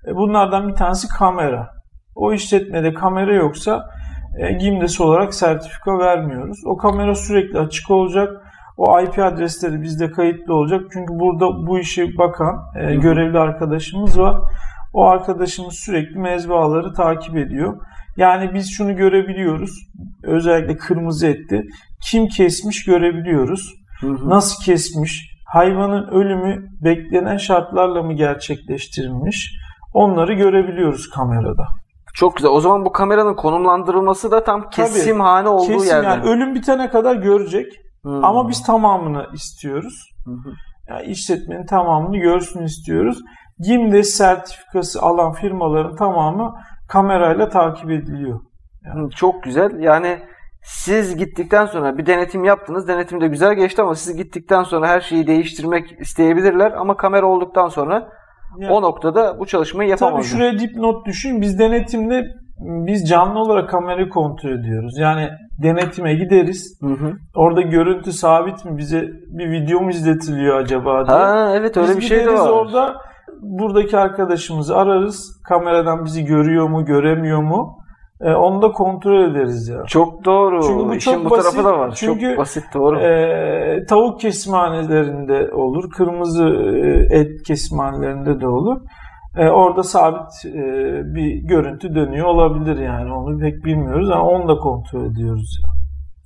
E, 0.07 0.14
bunlardan 0.14 0.68
bir 0.68 0.75
tanesi 0.75 1.09
kamera. 1.09 1.68
O 2.14 2.33
işletmede 2.33 2.95
kamera 2.95 3.35
yoksa 3.35 3.85
e, 4.38 4.52
Gimdes 4.52 5.00
olarak 5.00 5.35
sertifika 5.35 5.99
vermiyoruz. 5.99 6.59
O 6.66 6.76
kamera 6.76 7.14
sürekli 7.14 7.59
açık 7.59 7.90
olacak 7.90 8.28
o 8.78 9.00
IP 9.00 9.18
adresleri 9.18 9.82
bizde 9.82 10.11
kayıtlı 10.11 10.54
olacak. 10.54 10.80
Çünkü 10.92 11.14
burada 11.14 11.66
bu 11.66 11.78
işe 11.78 12.06
bakan 12.18 12.56
e, 12.76 12.94
görevli 12.94 13.38
arkadaşımız 13.38 14.18
var. 14.18 14.37
O 14.92 15.06
arkadaşımız 15.06 15.75
sürekli 15.75 16.18
mezbahaları 16.18 16.92
takip 16.92 17.37
ediyor. 17.37 17.76
Yani 18.16 18.54
biz 18.54 18.70
şunu 18.70 18.97
görebiliyoruz. 18.97 19.70
Özellikle 20.25 20.76
kırmızı 20.76 21.26
etti. 21.26 21.62
Kim 22.02 22.28
kesmiş 22.28 22.85
görebiliyoruz. 22.85 23.75
Hı 24.00 24.06
hı. 24.06 24.28
Nasıl 24.28 24.64
kesmiş? 24.64 25.38
Hayvanın 25.47 26.08
ölümü 26.08 26.66
beklenen 26.85 27.37
şartlarla 27.37 28.02
mı 28.02 28.12
gerçekleştirilmiş? 28.12 29.54
Onları 29.94 30.35
görebiliyoruz 30.35 31.11
kamerada. 31.11 31.66
Çok 32.14 32.37
güzel. 32.37 32.50
O 32.50 32.61
zaman 32.61 32.85
bu 32.85 32.92
kameranın 32.92 33.35
konumlandırılması 33.35 34.30
da 34.30 34.44
tam 34.44 34.70
kesim 34.70 35.20
hane 35.20 35.49
olduğu 35.49 35.73
kesim, 35.73 35.88
yerde. 35.88 36.06
Yani 36.06 36.28
ölüm 36.28 36.54
bitene 36.54 36.90
kadar 36.90 37.16
görecek. 37.16 37.73
Hmm. 38.02 38.25
Ama 38.25 38.49
biz 38.49 38.62
tamamını 38.62 39.26
istiyoruz. 39.35 40.11
Hmm. 40.25 40.52
Yani 40.88 41.07
işletmenin 41.07 41.67
tamamını 41.67 42.17
görsün 42.17 42.62
istiyoruz. 42.62 43.19
Gimdes 43.59 44.11
sertifikası 44.11 45.02
alan 45.02 45.33
firmaların 45.33 45.97
tamamı 45.97 46.55
kamerayla 46.88 47.49
takip 47.49 47.90
ediliyor. 47.90 48.40
Yani. 48.85 49.11
Çok 49.11 49.43
güzel. 49.43 49.81
Yani 49.81 50.19
siz 50.62 51.17
gittikten 51.17 51.67
sonra 51.67 51.99
bir 51.99 52.07
denetim 52.07 52.45
yaptınız. 52.45 52.88
Denetim 52.88 53.21
de 53.21 53.28
güzel 53.28 53.55
geçti 53.55 53.83
ama 53.83 53.95
siz 53.95 54.17
gittikten 54.17 54.62
sonra 54.62 54.88
her 54.88 55.00
şeyi 55.00 55.26
değiştirmek 55.26 56.00
isteyebilirler. 56.00 56.73
Ama 56.73 56.97
kamera 56.97 57.26
olduktan 57.26 57.69
sonra 57.69 58.09
yani, 58.59 58.73
o 58.73 58.83
noktada 58.83 59.38
bu 59.38 59.47
çalışmayı 59.47 59.90
yapamazlar. 59.90 60.21
Tabii 60.21 60.31
şuraya 60.31 60.59
dipnot 60.59 61.07
düşün. 61.07 61.40
Biz 61.40 61.59
denetimde 61.59 62.25
biz 62.61 63.09
canlı 63.09 63.38
olarak 63.38 63.71
kamerayı 63.71 64.09
kontrol 64.09 64.50
ediyoruz. 64.50 64.99
Yani 64.99 65.28
denetime 65.62 66.14
gideriz. 66.14 66.78
Hı 66.80 66.86
hı. 66.86 67.12
Orada 67.34 67.60
görüntü 67.60 68.12
sabit 68.12 68.64
mi? 68.64 68.78
Bize 68.78 69.02
bir 69.28 69.50
video 69.50 69.80
mu 69.80 69.90
izletiliyor 69.90 70.56
acaba 70.56 71.06
diye. 71.06 71.16
Ha 71.16 71.52
evet 71.56 71.76
öyle 71.76 71.88
biz 71.88 71.96
bir 71.96 72.02
şey 72.02 72.26
de 72.26 72.32
var. 72.32 72.50
orada 72.50 72.94
buradaki 73.40 73.98
arkadaşımızı 73.98 74.76
ararız. 74.76 75.40
Kameradan 75.48 76.04
bizi 76.04 76.24
görüyor 76.24 76.68
mu, 76.68 76.84
göremiyor 76.84 77.42
mu? 77.42 77.78
E, 78.20 78.32
onu 78.32 78.62
da 78.62 78.68
kontrol 78.72 79.30
ederiz 79.30 79.68
ya. 79.68 79.82
Çok 79.86 80.24
doğru. 80.24 80.62
Çünkü 80.62 80.84
bu 80.88 80.94
İşin 80.94 81.12
çok 81.12 81.24
bu 81.24 81.30
basit. 81.30 81.52
tarafı 81.52 81.68
da 81.68 81.78
var. 81.78 81.92
Çünkü, 81.94 82.28
çok 82.30 82.38
basit 82.38 82.64
doğru. 82.74 83.00
E, 83.00 83.84
tavuk 83.88 84.20
kesimhanelerinde 84.20 85.54
olur, 85.54 85.90
kırmızı 85.90 86.48
e, 86.48 87.18
et 87.18 87.42
kesimhanelerinde 87.46 88.40
de 88.40 88.46
olur. 88.46 88.80
E, 89.37 89.49
orada 89.49 89.82
sabit 89.82 90.44
e, 90.44 90.61
bir 91.14 91.35
görüntü 91.35 91.94
dönüyor 91.94 92.26
olabilir 92.26 92.76
yani 92.76 93.12
onu 93.12 93.38
pek 93.38 93.64
bilmiyoruz 93.64 94.11
ama 94.11 94.28
onu 94.28 94.49
da 94.49 94.56
kontrol 94.56 95.04
ediyoruz. 95.04 95.61
Yani. 95.62 95.78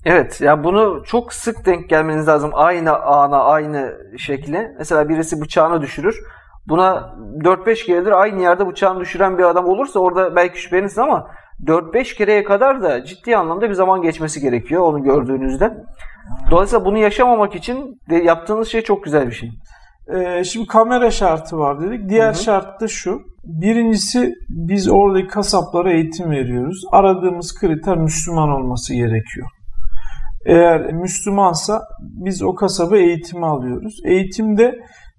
Evet 0.04 0.40
ya 0.40 0.64
bunu 0.64 1.02
çok 1.04 1.32
sık 1.32 1.66
denk 1.66 1.88
gelmeniz 1.88 2.28
lazım 2.28 2.50
aynı 2.54 2.96
ana 3.02 3.44
aynı 3.44 3.92
şekle. 4.18 4.74
Mesela 4.78 5.08
birisi 5.08 5.40
bıçağını 5.40 5.82
düşürür. 5.82 6.16
Buna 6.68 7.14
4-5 7.38 7.86
keredir 7.86 8.12
aynı 8.12 8.42
yerde 8.42 8.66
bıçağını 8.66 9.00
düşüren 9.00 9.38
bir 9.38 9.42
adam 9.42 9.66
olursa 9.66 10.00
orada 10.00 10.36
belki 10.36 10.60
şüpheniz 10.60 10.98
ama 10.98 11.26
4-5 11.66 12.16
kereye 12.16 12.44
kadar 12.44 12.82
da 12.82 13.04
ciddi 13.04 13.36
anlamda 13.36 13.68
bir 13.68 13.74
zaman 13.74 14.02
geçmesi 14.02 14.40
gerekiyor 14.40 14.82
onu 14.82 15.02
gördüğünüzde. 15.02 15.84
Dolayısıyla 16.50 16.84
bunu 16.84 16.98
yaşamamak 16.98 17.54
için 17.54 18.00
yaptığınız 18.10 18.68
şey 18.68 18.82
çok 18.82 19.04
güzel 19.04 19.26
bir 19.26 19.32
şey. 19.32 19.50
Ee, 20.08 20.44
şimdi 20.44 20.66
kamera 20.66 21.10
şartı 21.10 21.58
var 21.58 21.80
dedik. 21.80 22.08
Diğer 22.08 22.34
hı 22.34 22.38
hı. 22.38 22.42
şart 22.42 22.80
da 22.80 22.88
şu. 22.88 23.20
Birincisi 23.44 24.34
biz 24.48 24.88
oradaki 24.88 25.26
kasaplara 25.26 25.92
eğitim 25.92 26.30
veriyoruz. 26.30 26.82
Aradığımız 26.92 27.54
kriter 27.60 27.96
Müslüman 27.96 28.48
olması 28.48 28.94
gerekiyor. 28.94 29.48
Eğer 30.46 30.92
Müslümansa 30.92 31.82
biz 32.00 32.42
o 32.42 32.54
kasaba 32.54 32.96
eğitimi 32.96 33.46
alıyoruz. 33.46 34.00
Eğitimde 34.04 34.74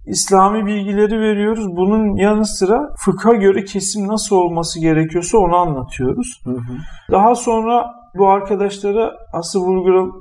İslami 0.05 0.65
bilgileri 0.65 1.19
veriyoruz. 1.19 1.75
Bunun 1.75 2.15
yanı 2.15 2.45
sıra 2.45 2.89
fıkha 2.97 3.33
göre 3.33 3.63
kesim 3.65 4.07
nasıl 4.07 4.35
olması 4.35 4.79
gerekiyorsa 4.79 5.37
onu 5.37 5.55
anlatıyoruz. 5.55 6.41
Hı 6.43 6.51
hı. 6.51 6.77
Daha 7.11 7.35
sonra 7.35 7.85
bu 8.17 8.29
arkadaşlara 8.29 9.11
asıl 9.33 9.65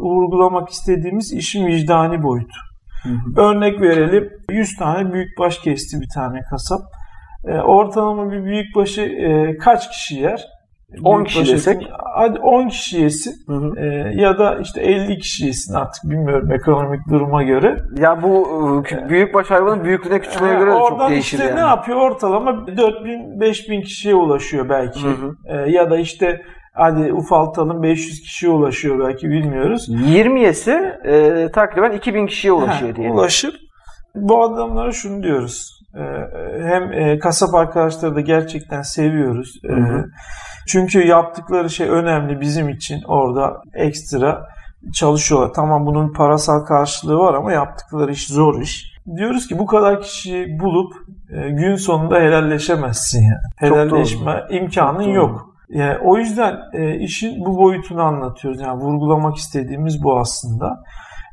vurgulamak 0.01 0.69
istediğimiz 0.69 1.33
işin 1.33 1.67
vicdani 1.67 2.23
boyutu. 2.23 2.72
Hı 3.03 3.09
hı. 3.09 3.41
Örnek 3.41 3.81
verelim. 3.81 4.31
100 4.51 4.77
tane 4.77 5.13
büyükbaş 5.13 5.59
kesti 5.59 6.01
bir 6.01 6.09
tane 6.15 6.41
kasap. 6.51 6.81
E, 7.45 7.53
ortalama 7.61 8.33
bir 8.33 8.45
büyükbaşı 8.45 9.03
e, 9.03 9.57
kaç 9.57 9.91
kişi 9.91 10.15
yer? 10.15 10.47
10 11.05 11.25
kişi 11.25 11.53
desek. 11.53 11.89
Hadi 12.15 12.39
10 12.39 12.69
kişi 12.69 13.01
yesin. 13.01 13.35
Hı 13.47 13.53
hı. 13.53 13.81
E, 13.81 14.13
ya 14.15 14.39
da 14.39 14.59
işte 14.59 14.81
50 14.81 15.19
kişi 15.19 15.47
yesin 15.47 15.75
artık 15.75 16.05
bilmiyorum 16.05 16.53
ekonomik 16.53 17.09
duruma 17.09 17.43
göre. 17.43 17.77
Ya 17.99 18.23
bu 18.23 18.47
e, 18.93 19.09
büyükbaş 19.09 19.51
hayvanın 19.51 19.85
büyüklüğüne 19.85 20.21
küçüklüğüne 20.21 20.55
göre 20.55 20.71
de 20.71 20.79
çok 20.89 21.11
değişir 21.11 21.39
işte 21.39 21.49
yani. 21.49 21.57
ne 21.57 21.67
yapıyor? 21.67 21.99
Ortalama 21.99 22.67
4000 22.67 23.41
5000 23.41 23.83
kişiye 23.83 24.15
ulaşıyor 24.15 24.69
belki. 24.69 25.03
Hı 25.03 25.11
hı. 25.11 25.37
E, 25.47 25.71
ya 25.71 25.91
da 25.91 25.99
işte 25.99 26.43
Hadi 26.75 27.13
ufaltalım 27.13 27.83
500 27.83 28.21
kişiye 28.21 28.53
ulaşıyor 28.53 29.09
belki 29.09 29.29
bilmiyoruz. 29.29 29.89
20'yesi 29.89 30.71
e, 31.05 31.51
takriben 31.53 31.93
2000 31.93 32.27
kişiye 32.27 32.53
ulaşıyor 32.53 32.97
diye. 32.97 33.11
Ulaşır. 33.11 33.61
Bu 34.15 34.45
adamlara 34.45 34.93
şunu 34.93 35.23
diyoruz. 35.23 35.81
E, 35.95 36.03
hem 36.65 36.93
e, 36.93 37.19
kasap 37.19 37.55
arkadaşları 37.55 38.15
da 38.15 38.21
gerçekten 38.21 38.83
seviyoruz. 38.83 39.61
E, 39.65 39.73
hı 39.73 39.81
hı. 39.81 40.05
Çünkü 40.69 41.07
yaptıkları 41.07 41.71
şey 41.71 41.89
önemli 41.89 42.41
bizim 42.41 42.69
için 42.69 43.03
orada 43.07 43.63
ekstra. 43.75 44.47
çalışıyorlar. 44.95 45.53
Tamam 45.55 45.87
bunun 45.87 46.13
parasal 46.13 46.65
karşılığı 46.65 47.19
var 47.19 47.35
ama 47.35 47.53
yaptıkları 47.53 48.13
iş 48.13 48.29
zor 48.29 48.61
iş. 48.61 48.93
Diyoruz 49.17 49.49
ki 49.49 49.59
bu 49.59 49.67
kadar 49.67 50.03
kişiyi 50.03 50.61
bulup 50.61 50.93
e, 51.31 51.51
gün 51.51 51.77
sonunda 51.77 52.21
helalleşemezsin 52.21 53.23
yani. 53.23 53.35
Helalleşme 53.57 54.45
imkanın 54.51 55.05
Çok 55.05 55.15
yok. 55.15 55.52
Yani 55.73 55.99
o 55.99 56.19
yüzden 56.19 56.57
e, 56.73 56.99
işin 56.99 57.45
bu 57.45 57.59
boyutunu 57.59 58.03
anlatıyoruz. 58.03 58.61
Yani 58.61 58.81
vurgulamak 58.81 59.37
istediğimiz 59.37 60.03
bu 60.03 60.19
aslında. 60.19 60.83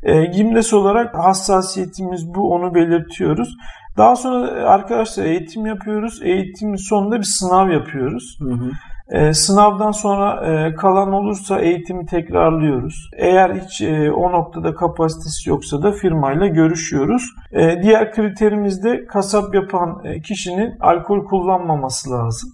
E, 0.03 0.25
Gimles 0.25 0.74
olarak 0.74 1.17
hassasiyetimiz 1.17 2.34
bu, 2.36 2.53
onu 2.53 2.75
belirtiyoruz. 2.75 3.55
Daha 3.98 4.15
sonra 4.15 4.69
arkadaşlar 4.69 5.25
eğitim 5.25 5.65
yapıyoruz. 5.65 6.22
Eğitimin 6.24 6.89
sonunda 6.89 7.17
bir 7.17 7.24
sınav 7.24 7.69
yapıyoruz. 7.69 8.38
Hı 8.39 8.53
hı. 8.53 8.72
E, 9.12 9.34
sınavdan 9.34 9.91
sonra 9.91 10.46
e, 10.48 10.75
kalan 10.75 11.13
olursa 11.13 11.60
eğitimi 11.60 12.05
tekrarlıyoruz. 12.05 13.10
Eğer 13.17 13.55
hiç 13.55 13.81
e, 13.81 14.12
o 14.12 14.31
noktada 14.31 14.75
kapasitesi 14.75 15.50
yoksa 15.50 15.84
da 15.84 15.91
firmayla 15.91 16.48
görüşüyoruz. 16.48 17.24
E, 17.51 17.84
diğer 17.84 18.12
kriterimiz 18.12 18.84
de 18.84 19.05
kasap 19.05 19.55
yapan 19.55 20.01
e, 20.03 20.22
kişinin 20.22 20.79
alkol 20.79 21.25
kullanmaması 21.25 22.12
lazım. 22.12 22.50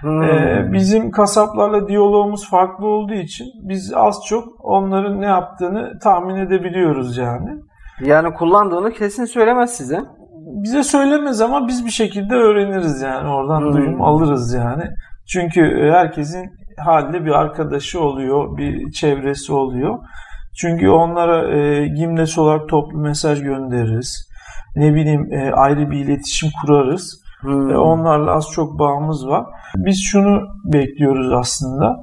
Hmm. 0.00 0.22
Ee, 0.22 0.68
bizim 0.72 1.10
kasaplarla 1.10 1.88
diyalogumuz 1.88 2.50
farklı 2.50 2.86
olduğu 2.86 3.14
için 3.14 3.46
biz 3.62 3.92
az 3.94 4.20
çok 4.28 4.44
onların 4.64 5.20
ne 5.20 5.26
yaptığını 5.26 5.98
tahmin 6.02 6.36
edebiliyoruz 6.36 7.16
yani. 7.16 7.50
Yani 8.00 8.34
kullandığını 8.34 8.92
kesin 8.92 9.24
söylemez 9.24 9.70
size. 9.76 10.00
Bize 10.62 10.82
söylemez 10.82 11.40
ama 11.40 11.68
biz 11.68 11.84
bir 11.86 11.90
şekilde 11.90 12.34
öğreniriz 12.34 13.02
yani 13.02 13.28
oradan 13.28 13.60
Hmm. 13.60 13.72
duyum 13.72 14.02
alırız 14.02 14.54
yani. 14.54 14.84
Çünkü 15.32 15.60
e, 15.60 15.92
herkesin 15.92 16.50
halde 16.78 17.24
bir 17.24 17.30
arkadaşı 17.30 18.00
oluyor, 18.00 18.56
bir 18.56 18.90
çevresi 18.90 19.52
oluyor. 19.52 19.98
Çünkü 20.60 20.88
onlara 20.88 21.56
e, 21.56 21.88
Gimles 21.88 22.38
olarak 22.38 22.68
toplu 22.68 22.98
mesaj 22.98 23.42
göndeririz. 23.42 24.28
Ne 24.76 24.94
bileyim 24.94 25.32
e, 25.32 25.52
ayrı 25.52 25.90
bir 25.90 25.98
iletişim 25.98 26.48
kurarız. 26.62 27.22
Hmm. 27.46 27.76
Onlarla 27.76 28.32
az 28.32 28.46
çok 28.54 28.78
bağımız 28.78 29.28
var. 29.28 29.44
Biz 29.76 30.02
şunu 30.02 30.40
bekliyoruz 30.64 31.32
aslında. 31.32 31.96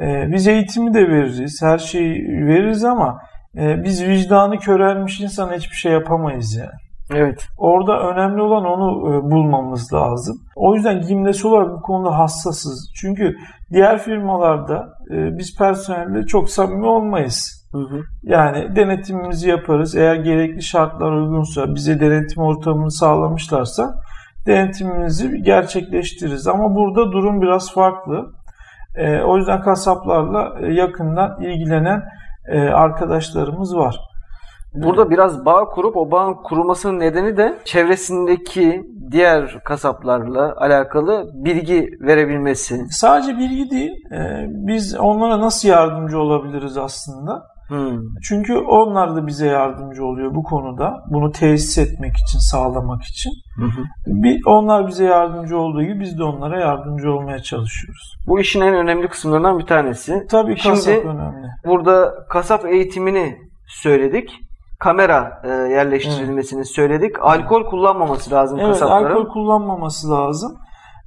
E, 0.00 0.32
biz 0.32 0.48
eğitimi 0.48 0.94
de 0.94 1.08
veririz, 1.08 1.62
her 1.62 1.78
şeyi 1.78 2.14
veririz 2.46 2.84
ama 2.84 3.18
e, 3.56 3.84
biz 3.84 4.06
vicdanı 4.06 4.58
körelmiş 4.58 5.20
insan 5.20 5.52
hiçbir 5.52 5.76
şey 5.76 5.92
yapamayız 5.92 6.56
yani. 6.56 6.82
Evet. 7.14 7.46
Orada 7.58 8.00
önemli 8.00 8.42
olan 8.42 8.64
onu 8.64 9.14
e, 9.14 9.30
bulmamız 9.30 9.92
lazım. 9.92 10.36
O 10.56 10.74
yüzden 10.74 11.00
Gimles 11.00 11.44
olarak 11.44 11.70
bu 11.72 11.82
konuda 11.82 12.18
hassasız. 12.18 12.92
Çünkü 12.96 13.36
diğer 13.72 13.98
firmalarda 13.98 14.88
e, 15.10 15.38
biz 15.38 15.58
personelle 15.58 16.26
çok 16.26 16.50
samimi 16.50 16.86
olmayız. 16.86 17.68
Hı 17.72 17.78
hı. 17.78 18.00
Yani 18.22 18.76
denetimimizi 18.76 19.48
yaparız. 19.48 19.96
Eğer 19.96 20.14
gerekli 20.14 20.62
şartlar 20.62 21.12
uygunsa, 21.12 21.74
bize 21.74 22.00
denetim 22.00 22.42
ortamını 22.42 22.90
sağlamışlarsa 22.90 23.94
denetimimizi 24.46 25.42
gerçekleştiririz. 25.42 26.48
Ama 26.48 26.74
burada 26.74 27.12
durum 27.12 27.42
biraz 27.42 27.72
farklı. 27.74 28.32
Ee, 28.96 29.20
o 29.22 29.36
yüzden 29.36 29.60
kasaplarla 29.60 30.54
e, 30.60 30.72
yakından 30.72 31.42
ilgilenen 31.42 32.02
e, 32.48 32.60
arkadaşlarımız 32.60 33.76
var. 33.76 34.00
Burada 34.74 35.10
biraz 35.10 35.44
bağ 35.44 35.64
kurup 35.64 35.96
o 35.96 36.10
bağın 36.10 36.34
kurumasının 36.34 37.00
nedeni 37.00 37.36
de 37.36 37.58
çevresindeki 37.64 38.82
diğer 39.10 39.60
kasaplarla 39.64 40.54
alakalı 40.56 41.30
bilgi 41.34 41.90
verebilmesi. 42.00 42.86
Sadece 42.90 43.38
bilgi 43.38 43.70
değil, 43.70 43.92
e, 44.12 44.46
biz 44.48 44.96
onlara 44.98 45.40
nasıl 45.40 45.68
yardımcı 45.68 46.18
olabiliriz 46.18 46.76
aslında? 46.76 47.51
Hmm. 47.72 47.98
Çünkü 48.22 48.56
onlar 48.56 49.16
da 49.16 49.26
bize 49.26 49.46
yardımcı 49.46 50.04
oluyor 50.04 50.34
bu 50.34 50.42
konuda. 50.42 51.04
Bunu 51.10 51.32
tesis 51.32 51.78
etmek 51.78 52.12
için, 52.12 52.38
sağlamak 52.38 53.02
için. 53.02 53.30
Hı 53.56 53.64
hı. 53.64 53.84
Bir, 54.06 54.40
onlar 54.46 54.88
bize 54.88 55.04
yardımcı 55.04 55.58
olduğu 55.58 55.82
gibi 55.82 56.00
biz 56.00 56.18
de 56.18 56.24
onlara 56.24 56.60
yardımcı 56.60 57.12
olmaya 57.12 57.38
çalışıyoruz. 57.38 58.16
Bu 58.26 58.40
işin 58.40 58.60
en 58.60 58.74
önemli 58.74 59.08
kısımlarından 59.08 59.58
bir 59.58 59.66
tanesi. 59.66 60.26
Tabii 60.30 60.56
Şimdi- 60.56 60.74
kasap 60.74 61.04
önemli. 61.04 61.46
Burada 61.66 62.14
kasap 62.28 62.64
eğitimini 62.64 63.36
söyledik. 63.66 64.30
Kamera 64.80 65.42
e, 65.44 65.48
yerleştirilmesini 65.48 66.64
söyledik. 66.64 67.16
Alkol 67.20 67.64
kullanmaması 67.64 68.30
lazım 68.30 68.58
Evet, 68.60 68.68
kasapların. 68.72 69.14
alkol 69.16 69.32
kullanmaması 69.32 70.10
lazım. 70.10 70.56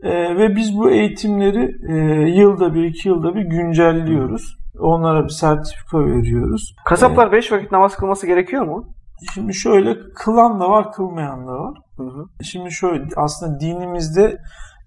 Ee, 0.04 0.38
ve 0.38 0.56
biz 0.56 0.78
bu 0.78 0.92
eğitimleri 0.92 1.72
e, 1.90 1.94
yılda 2.30 2.74
bir, 2.74 2.84
iki 2.84 3.10
yılda 3.10 3.36
bir 3.36 3.42
güncelliyoruz. 3.42 4.58
Onlara 4.80 5.24
bir 5.24 5.30
sertifika 5.30 6.06
veriyoruz. 6.06 6.76
Kasaplar 6.86 7.32
5 7.32 7.52
vakit 7.52 7.72
namaz 7.72 7.96
kılması 7.96 8.28
gerekiyor 8.28 8.64
mu? 8.64 8.86
Şimdi 9.34 9.54
şöyle 9.54 9.96
kılan 10.16 10.60
da 10.60 10.70
var, 10.70 10.92
kılmayan 10.92 11.48
da 11.48 11.52
var. 11.52 11.78
Hı 11.98 12.04
hı. 12.04 12.44
Şimdi 12.44 12.72
şöyle 12.72 13.04
aslında 13.16 13.60
dinimizde 13.60 14.38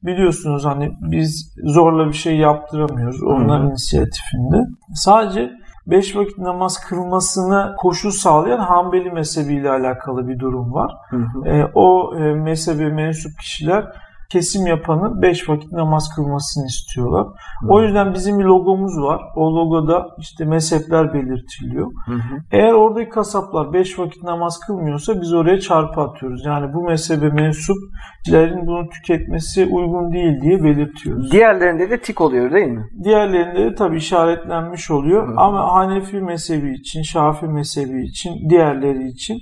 biliyorsunuz 0.03 0.65
hani 0.65 0.93
biz 1.01 1.55
zorla 1.65 2.09
bir 2.09 2.13
şey 2.13 2.37
yaptıramıyoruz 2.37 3.23
onların 3.23 3.63
Hı 3.63 3.67
hı. 3.67 3.71
inisiyatifinde. 3.71 4.57
Sadece 4.95 5.51
beş 5.87 6.17
vakit 6.17 6.39
namaz 6.39 6.81
kılmasına 6.89 7.75
koşul 7.77 8.11
sağlayan 8.11 8.59
Hanbeli 8.59 9.11
mezhebiyle 9.11 9.71
alakalı 9.71 10.29
bir 10.29 10.39
durum 10.39 10.73
var. 10.73 10.93
Hı 11.11 11.17
hı. 11.17 11.49
E, 11.49 11.71
o 11.75 12.17
e, 12.19 12.35
mezhebe 12.35 12.89
mensup 12.89 13.39
kişiler 13.39 13.85
kesim 14.31 14.67
yapanın 14.67 15.23
beş 15.23 15.49
vakit 15.49 15.73
namaz 15.73 16.09
kılmasını 16.17 16.67
istiyorlar. 16.67 17.27
O 17.69 17.83
yüzden 17.83 18.15
bizim 18.15 18.39
bir 18.39 18.45
logomuz 18.45 19.03
var. 19.03 19.21
O 19.37 19.57
logoda 19.57 20.07
işte 20.19 20.45
mezhepler 20.45 21.15
belirtiliyor. 21.15 21.91
Hı 22.07 22.15
hı. 22.15 22.39
Eğer 22.53 22.73
oradaki 22.73 23.11
kasaplar 23.11 23.73
5 23.73 23.99
vakit 23.99 24.23
namaz 24.23 24.61
kılmıyorsa 24.67 25.21
biz 25.21 25.33
oraya 25.35 25.61
çarpı 25.61 26.01
atıyoruz. 26.01 26.47
Yani 26.47 26.75
bu 26.75 26.83
mezhebe 26.83 27.29
mensup 27.29 27.77
kişilerin 28.25 28.67
bunu 28.67 28.89
tüketmesi 28.89 29.67
uygun 29.67 30.13
değil 30.13 30.41
diye 30.41 30.63
belirtiyoruz. 30.63 31.33
Diğerlerinde 31.33 31.91
de 31.91 32.01
tik 32.01 32.21
oluyor 32.21 32.53
değil 32.53 32.69
mi? 32.69 32.85
Diğerlerinde 33.05 33.71
de 33.71 33.75
tabii 33.75 33.97
işaretlenmiş 33.97 34.91
oluyor. 34.91 35.29
Hı. 35.29 35.35
Ama 35.37 35.73
Hanefi 35.75 36.17
mezhebi 36.17 36.75
için, 36.75 37.03
Şafi 37.03 37.47
mezhebi 37.47 38.05
için, 38.05 38.51
diğerleri 38.51 39.09
için 39.09 39.39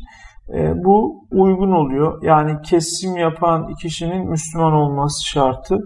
e, 0.54 0.84
bu 0.84 1.26
uygun 1.30 1.72
oluyor. 1.72 2.22
Yani 2.22 2.62
kesim 2.62 3.16
yapan 3.16 3.74
kişinin 3.74 4.30
Müslüman 4.30 4.72
olması 4.72 5.26
şartı. 5.26 5.78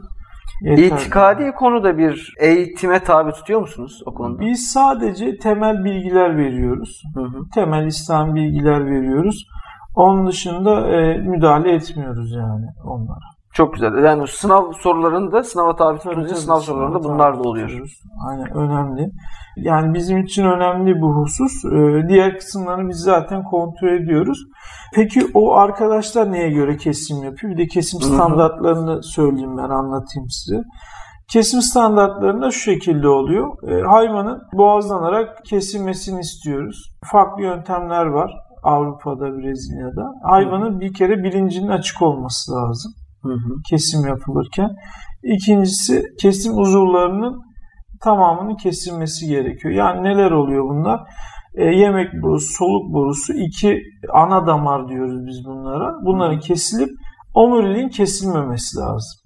yeterli. 0.63 0.87
İtikadi 0.87 1.53
konuda 1.53 1.99
bir 1.99 2.35
eğitime 2.41 3.03
tabi 3.03 3.33
tutuyor 3.33 3.61
musunuz 3.61 4.03
o 4.07 4.15
konuda? 4.15 4.41
Biz 4.41 4.71
sadece 4.73 5.39
temel 5.39 5.85
bilgiler 5.85 6.37
veriyoruz. 6.37 7.03
Hı 7.15 7.21
hı. 7.21 7.43
temel 7.55 7.87
İslam 7.87 8.35
bilgiler 8.35 8.87
veriyoruz. 8.87 9.47
Onun 9.95 10.27
dışında 10.27 10.89
e, 10.89 11.19
müdahale 11.19 11.73
etmiyoruz 11.73 12.33
yani 12.33 12.67
onlara. 12.85 13.30
Çok 13.53 13.75
güzel. 13.75 14.05
Yani 14.05 14.27
sınav 14.29 14.73
sorularında 14.73 15.43
sınava 15.43 15.77
tabi 15.77 15.99
tutunca 15.99 16.35
sınav 16.35 16.61
sorularında 16.61 17.03
bunlar 17.03 17.39
da 17.39 17.43
oluyor. 17.43 17.69
tutuyoruz. 17.69 18.01
Aynen 18.29 18.57
önemli. 18.57 19.11
Yani 19.57 19.95
bizim 19.95 20.19
için 20.19 20.45
önemli 20.45 21.01
bu 21.01 21.15
husus. 21.17 21.65
E, 21.65 22.09
diğer 22.09 22.39
kısımlarını 22.39 22.89
biz 22.89 22.97
zaten 22.97 23.43
kontrol 23.43 23.89
ediyoruz. 23.89 24.39
Peki 24.95 25.27
o 25.35 25.55
arkadaşlar 25.55 26.33
neye 26.33 26.51
göre 26.51 26.77
kesim 26.77 27.23
yapıyor? 27.23 27.53
Bir 27.53 27.59
de 27.59 27.67
kesim 27.67 28.01
standartlarını 28.01 29.03
söyleyeyim 29.03 29.57
ben 29.57 29.71
anlatayım 29.71 30.31
size. 30.31 30.63
Kesim 31.33 31.63
standartlarında 31.63 32.51
şu 32.51 32.61
şekilde 32.61 33.09
oluyor. 33.09 33.69
E, 33.69 33.83
hayvanın 33.83 34.43
boğazlanarak 34.53 35.45
kesilmesini 35.45 36.21
istiyoruz. 36.21 36.97
Farklı 37.13 37.43
yöntemler 37.43 38.07
var. 38.07 38.33
Avrupa'da, 38.63 39.39
Brezilya'da. 39.39 40.13
Hayvanın 40.23 40.81
bir 40.81 40.95
kere 40.95 41.23
bilincinin 41.25 41.69
açık 41.69 42.03
olması 42.03 42.53
lazım 42.53 42.93
Hı 43.23 43.33
hı. 43.33 43.55
kesim 43.71 44.07
yapılırken. 44.07 44.71
İkincisi 45.23 46.03
kesim 46.23 46.59
uzuvlarının 46.59 47.41
tamamının 48.03 48.57
kesilmesi 48.57 49.27
gerekiyor. 49.29 49.75
Yani 49.75 50.03
neler 50.03 50.31
oluyor 50.31 50.65
bunlar? 50.65 51.01
E, 51.55 51.65
yemek 51.65 52.23
borusu, 52.23 52.53
soluk 52.53 52.95
borusu, 52.95 53.33
iki 53.33 53.83
ana 54.13 54.47
damar 54.47 54.89
diyoruz 54.89 55.27
biz 55.27 55.45
bunlara. 55.47 55.95
Bunların 56.05 56.39
kesilip 56.39 56.91
omuriliğin 57.35 57.89
kesilmemesi 57.89 58.79
lazım. 58.79 59.21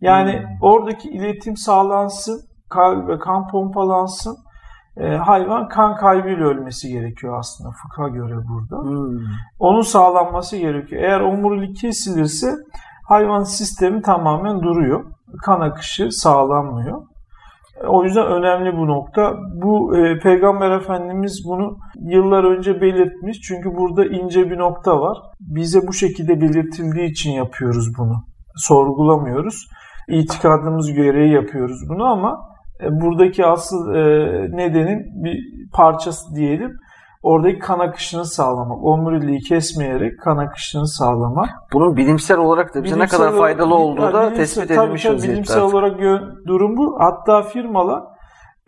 Yani 0.00 0.32
Hmm. 0.32 0.46
oradaki 0.62 1.08
iletim 1.08 1.56
sağlansın, 1.56 2.40
kalp 2.70 3.08
ve 3.08 3.18
kan 3.18 3.48
pompalansın. 3.48 4.36
E, 4.96 5.16
hayvan 5.16 5.68
kan 5.68 5.96
kaybıyla 5.96 6.46
ölmesi 6.46 6.88
gerekiyor 6.88 7.38
aslında 7.38 7.70
fıkha 7.82 8.08
göre 8.08 8.34
burada. 8.48 8.90
Hmm. 8.90 9.24
Onun 9.58 9.80
sağlanması 9.80 10.56
gerekiyor. 10.56 11.02
Eğer 11.02 11.20
omurilik 11.20 11.76
kesilirse 11.76 12.54
hayvan 13.08 13.42
sistemi 13.42 14.02
tamamen 14.02 14.62
duruyor. 14.62 15.04
Kan 15.44 15.60
akışı 15.60 16.08
sağlanmıyor. 16.10 17.02
E, 17.84 17.86
O 17.86 18.04
yüzden 18.04 18.26
önemli 18.26 18.76
bu 18.76 18.86
nokta. 18.86 19.34
Bu 19.62 19.96
e, 19.96 20.18
Peygamber 20.18 20.70
Efendimiz 20.70 21.42
bunu 21.48 21.76
yıllar 22.00 22.44
önce 22.44 22.80
belirtmiş. 22.80 23.40
Çünkü 23.40 23.68
burada 23.76 24.04
ince 24.04 24.50
bir 24.50 24.58
nokta 24.58 25.00
var. 25.00 25.18
Bize 25.40 25.80
bu 25.88 25.92
şekilde 25.92 26.40
belirtildiği 26.40 27.10
için 27.10 27.30
yapıyoruz 27.30 27.88
bunu. 27.98 28.14
Sorgulamıyoruz. 28.56 29.68
İtikadımız 30.08 30.92
gereği 30.92 31.32
yapıyoruz 31.32 31.80
bunu 31.88 32.04
ama 32.04 32.48
E, 32.84 32.86
buradaki 33.00 33.46
asıl 33.46 33.94
e, 33.94 34.00
nedenin 34.56 35.24
bir 35.24 35.36
parçası 35.72 36.34
diyelim. 36.36 36.70
Oradaki 37.22 37.58
kan 37.58 37.78
akışını 37.78 38.24
sağlamak. 38.24 38.84
Omuriliği 38.84 39.40
kesmeyerek 39.40 40.20
kan 40.20 40.36
akışını 40.36 40.88
sağlamak. 40.88 41.48
Bunun 41.72 41.96
bilimsel 41.96 42.38
olarak 42.38 42.74
da 42.74 42.84
bize 42.84 42.96
bilimsel 42.96 43.18
ne 43.18 43.24
kadar 43.24 43.38
faydalı 43.38 43.74
olduğu 43.74 44.02
da 44.02 44.20
bilimsel, 44.20 44.36
tespit 44.36 44.70
edilmiş 44.70 45.02
tabii, 45.02 45.18
tabii, 45.18 45.28
Bilimsel 45.28 45.56
artık. 45.56 45.74
olarak 45.74 46.00
durum 46.46 46.76
bu. 46.76 46.96
Hatta 47.00 47.42
firmalar 47.42 48.02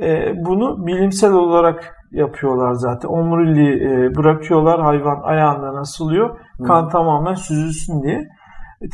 e, 0.00 0.32
bunu 0.44 0.86
bilimsel 0.86 1.32
olarak 1.32 1.96
yapıyorlar 2.12 2.72
zaten. 2.72 3.08
Omuriliği 3.08 3.74
e, 3.82 4.16
bırakıyorlar. 4.16 4.80
Hayvan 4.80 5.20
ayağından 5.22 5.74
asılıyor. 5.74 6.38
Kan 6.66 6.82
hmm. 6.82 6.88
tamamen 6.88 7.34
süzülsün 7.34 8.02
diye. 8.02 8.28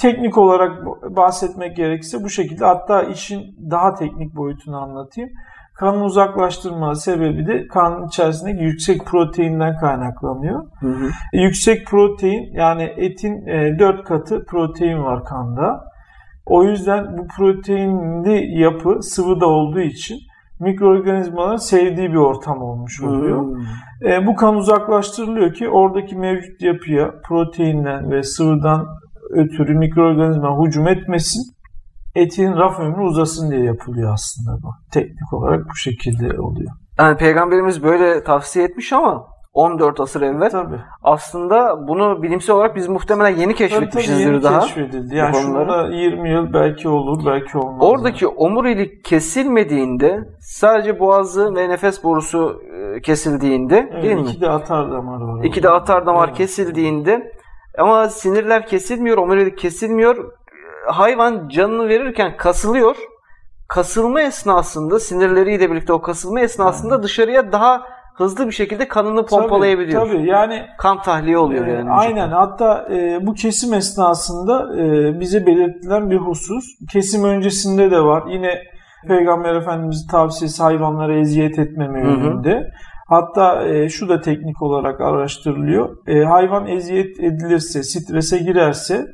Teknik 0.00 0.38
olarak 0.38 0.86
bahsetmek 1.16 1.76
gerekirse 1.76 2.24
bu 2.24 2.28
şekilde. 2.28 2.64
Hatta 2.64 3.02
işin 3.02 3.40
daha 3.70 3.94
teknik 3.94 4.36
boyutunu 4.36 4.82
anlatayım. 4.82 5.30
Kanın 5.78 6.00
uzaklaştırma 6.00 6.94
sebebi 6.94 7.46
de 7.46 7.66
kan 7.66 8.06
içerisindeki 8.06 8.64
yüksek 8.64 9.06
proteinden 9.06 9.76
kaynaklanıyor. 9.76 10.64
Hı 10.80 10.86
hı. 10.86 11.08
E, 11.32 11.40
yüksek 11.40 11.86
protein 11.86 12.52
yani 12.52 12.82
etin 12.82 13.46
e, 13.46 13.78
4 13.78 14.04
katı 14.04 14.44
protein 14.44 14.98
var 14.98 15.24
kanda. 15.24 15.84
O 16.46 16.64
yüzden 16.64 17.18
bu 17.18 17.26
proteinli 17.36 18.60
yapı 18.60 19.02
sıvıda 19.02 19.46
olduğu 19.46 19.80
için 19.80 20.18
mikroorganizmaların 20.60 21.56
sevdiği 21.56 22.10
bir 22.10 22.16
ortam 22.16 22.62
olmuş 22.62 23.02
oluyor. 23.02 23.42
Hmm. 23.42 24.10
E, 24.10 24.26
bu 24.26 24.36
kan 24.36 24.56
uzaklaştırılıyor 24.56 25.54
ki 25.54 25.68
oradaki 25.68 26.16
mevcut 26.16 26.62
yapıya 26.62 27.10
proteinden 27.28 28.10
ve 28.10 28.22
sıvıdan 28.22 28.86
ötürü 29.30 29.74
mikroorganizma 29.74 30.64
hücum 30.64 30.88
etmesin. 30.88 31.55
Etin 32.16 32.56
raf 32.56 32.80
ömrü 32.80 33.00
uzasın 33.00 33.50
diye 33.50 33.64
yapılıyor 33.64 34.12
aslında 34.12 34.62
bu. 34.62 34.68
Teknik 34.92 35.32
olarak 35.32 35.60
bu 35.70 35.76
şekilde 35.76 36.40
oluyor. 36.40 36.70
Yani 36.98 37.16
peygamberimiz 37.16 37.82
böyle 37.82 38.24
tavsiye 38.24 38.64
etmiş 38.64 38.92
ama 38.92 39.26
14 39.52 40.00
asır 40.00 40.22
evvel. 40.22 40.50
Tabii. 40.50 40.80
Aslında 41.02 41.88
bunu 41.88 42.22
bilimsel 42.22 42.56
olarak 42.56 42.76
biz 42.76 42.88
muhtemelen 42.88 43.36
yeni 43.36 43.54
keşfetmişizdir 43.54 44.24
tabii, 44.24 44.34
yeni 44.34 44.42
daha. 44.42 44.60
keşfedildi. 44.60 45.14
Yani 45.16 45.36
şurada 45.36 45.94
20 45.94 46.30
yıl 46.30 46.52
belki 46.52 46.88
olur, 46.88 47.26
belki 47.26 47.58
olmaz. 47.58 47.78
Oradaki 47.80 48.26
omurilik 48.26 49.04
kesilmediğinde 49.04 50.20
sadece 50.40 51.00
boğazı 51.00 51.54
ve 51.54 51.68
nefes 51.68 52.04
borusu 52.04 52.62
e, 52.96 53.00
kesildiğinde 53.00 53.88
evet, 53.92 54.02
değil 54.02 54.16
mi? 54.16 54.30
İki 54.30 54.40
de 54.40 54.50
atar 54.50 54.90
damar 54.90 55.20
var. 55.20 55.44
İki 55.44 55.62
de 55.62 55.70
atar 55.70 56.06
damar 56.06 56.28
evet. 56.28 56.36
kesildiğinde 56.36 57.32
ama 57.78 58.08
sinirler 58.08 58.66
kesilmiyor, 58.66 59.18
omurilik 59.18 59.58
kesilmiyor. 59.58 60.32
Hayvan 60.86 61.48
canını 61.48 61.88
verirken 61.88 62.36
kasılıyor. 62.36 62.96
Kasılma 63.68 64.20
esnasında 64.20 65.00
sinirleriyle 65.00 65.70
birlikte 65.70 65.92
o 65.92 66.02
kasılma 66.02 66.40
esnasında 66.40 67.02
dışarıya 67.02 67.52
daha 67.52 67.82
hızlı 68.16 68.46
bir 68.46 68.52
şekilde 68.52 68.88
kanını 68.88 69.26
pompalayabiliyor. 69.26 70.00
Tabii, 70.00 70.16
tabii 70.16 70.28
yani 70.28 70.62
kan 70.78 71.02
tahliye 71.02 71.38
oluyor 71.38 71.66
e, 71.66 71.72
yani. 71.72 71.90
Aynen. 71.90 72.28
Hatta 72.28 72.88
e, 72.90 73.26
bu 73.26 73.34
kesim 73.34 73.74
esnasında 73.74 74.82
e, 74.82 75.20
bize 75.20 75.46
belirtilen 75.46 76.10
bir 76.10 76.16
husus 76.16 76.64
kesim 76.92 77.24
öncesinde 77.24 77.90
de 77.90 78.00
var. 78.00 78.24
Yine 78.28 78.62
Peygamber 79.08 79.54
Efendimiz 79.54 80.06
tavsiyesi 80.10 80.62
hayvanlara 80.62 81.18
eziyet 81.18 81.58
etmeme 81.58 82.00
yönünde. 82.00 82.70
Hatta 83.08 83.68
e, 83.68 83.88
şu 83.88 84.08
da 84.08 84.20
teknik 84.20 84.62
olarak 84.62 85.00
araştırılıyor. 85.00 85.96
E, 86.06 86.24
hayvan 86.24 86.66
eziyet 86.66 87.20
edilirse, 87.20 87.82
strese 87.82 88.38
girerse 88.38 89.06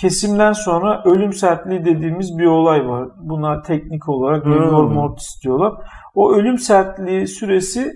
kesimden 0.00 0.52
sonra 0.52 1.02
ölüm 1.04 1.32
sertliği 1.32 1.84
dediğimiz 1.84 2.38
bir 2.38 2.46
olay 2.46 2.88
var. 2.88 3.08
Buna 3.20 3.62
teknik 3.62 4.08
olarak 4.08 4.44
hmm. 4.44 4.54
rigor 4.54 4.84
mortis 4.84 5.42
diyorlar. 5.44 5.72
O 6.14 6.32
ölüm 6.32 6.58
sertliği 6.58 7.26
süresi 7.26 7.92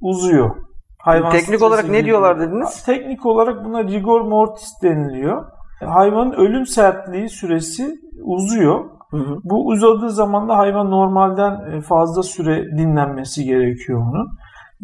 uzuyor. 0.00 0.56
Hayvan 0.98 1.30
teknik 1.30 1.62
olarak 1.62 1.88
ne 1.88 2.04
diyorlar 2.04 2.40
dediniz? 2.40 2.84
Teknik 2.84 3.26
olarak 3.26 3.64
buna 3.64 3.84
rigor 3.84 4.20
mortis 4.20 4.72
deniliyor. 4.82 5.44
Hayvanın 5.80 6.32
ölüm 6.32 6.66
sertliği 6.66 7.28
süresi 7.28 7.94
uzuyor. 8.24 8.84
Hı 9.10 9.16
hı. 9.16 9.36
Bu 9.44 9.66
uzadığı 9.66 10.10
zaman 10.10 10.48
da 10.48 10.58
hayvan 10.58 10.90
normalden 10.90 11.72
e, 11.72 11.80
fazla 11.80 12.22
süre 12.22 12.64
dinlenmesi 12.78 13.44
gerekiyor 13.44 14.00
onun 14.00 14.28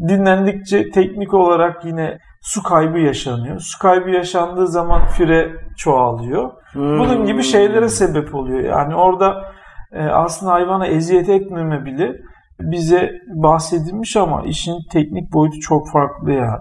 dinlendikçe 0.09 0.91
teknik 0.91 1.35
olarak 1.35 1.85
yine 1.85 2.19
su 2.42 2.62
kaybı 2.62 2.98
yaşanıyor. 2.98 3.59
Su 3.59 3.78
kaybı 3.78 4.11
yaşandığı 4.11 4.66
zaman 4.68 5.07
fire 5.07 5.52
çoğalıyor. 5.76 6.50
Hmm. 6.72 6.98
Bunun 6.98 7.24
gibi 7.24 7.42
şeylere 7.42 7.88
sebep 7.88 8.35
oluyor. 8.35 8.61
Yani 8.61 8.94
orada 8.94 9.52
e, 9.92 10.02
aslında 10.02 10.52
hayvana 10.52 10.87
eziyet 10.87 11.28
etmeme 11.28 11.85
bile 11.85 12.12
bize 12.61 13.11
bahsedilmiş 13.35 14.16
ama 14.16 14.42
işin 14.42 14.76
teknik 14.92 15.33
boyutu 15.33 15.61
çok 15.61 15.90
farklı 15.92 16.33
yani. 16.33 16.61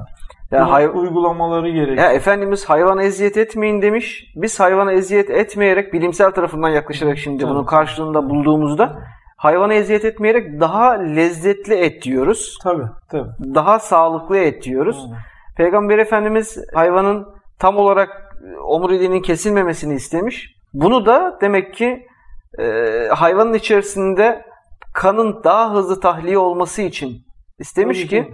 Ya 0.51 0.71
hay- 0.71 0.89
uygulamaları 0.93 1.69
gerekiyor. 1.69 1.97
Ya 1.97 2.11
Efendimiz 2.11 2.65
hayvana 2.69 3.03
eziyet 3.03 3.37
etmeyin 3.37 3.81
demiş. 3.81 4.33
Biz 4.35 4.59
hayvana 4.59 4.91
eziyet 4.91 5.29
etmeyerek 5.29 5.93
bilimsel 5.93 6.31
tarafından 6.31 6.69
yaklaşarak 6.69 7.17
şimdi 7.17 7.43
bunun 7.43 7.65
karşılığında 7.65 8.29
bulduğumuzda 8.29 8.99
hayvana 9.37 9.73
eziyet 9.73 10.05
etmeyerek 10.05 10.59
daha 10.59 10.91
lezzetli 10.91 11.73
et 11.73 12.03
diyoruz. 12.03 12.57
Tabii, 12.63 12.87
tabii. 13.11 13.29
Daha 13.55 13.79
sağlıklı 13.79 14.37
et 14.37 14.63
diyoruz. 14.63 15.07
Hmm. 15.07 15.15
Peygamber 15.57 15.97
Efendimiz 15.97 16.57
hayvanın 16.73 17.27
tam 17.59 17.77
olarak 17.77 18.09
e, 18.43 18.57
omuriliğinin 18.57 19.21
kesilmemesini 19.21 19.93
istemiş. 19.93 20.55
Bunu 20.73 21.05
da 21.05 21.37
demek 21.41 21.73
ki 21.73 22.05
e, 22.59 22.63
hayvanın 23.07 23.53
içerisinde 23.53 24.45
kanın 24.93 25.43
daha 25.43 25.73
hızlı 25.73 25.99
tahliye 25.99 26.37
olması 26.37 26.81
için 26.81 27.17
istemiş 27.59 28.07
ki. 28.07 28.33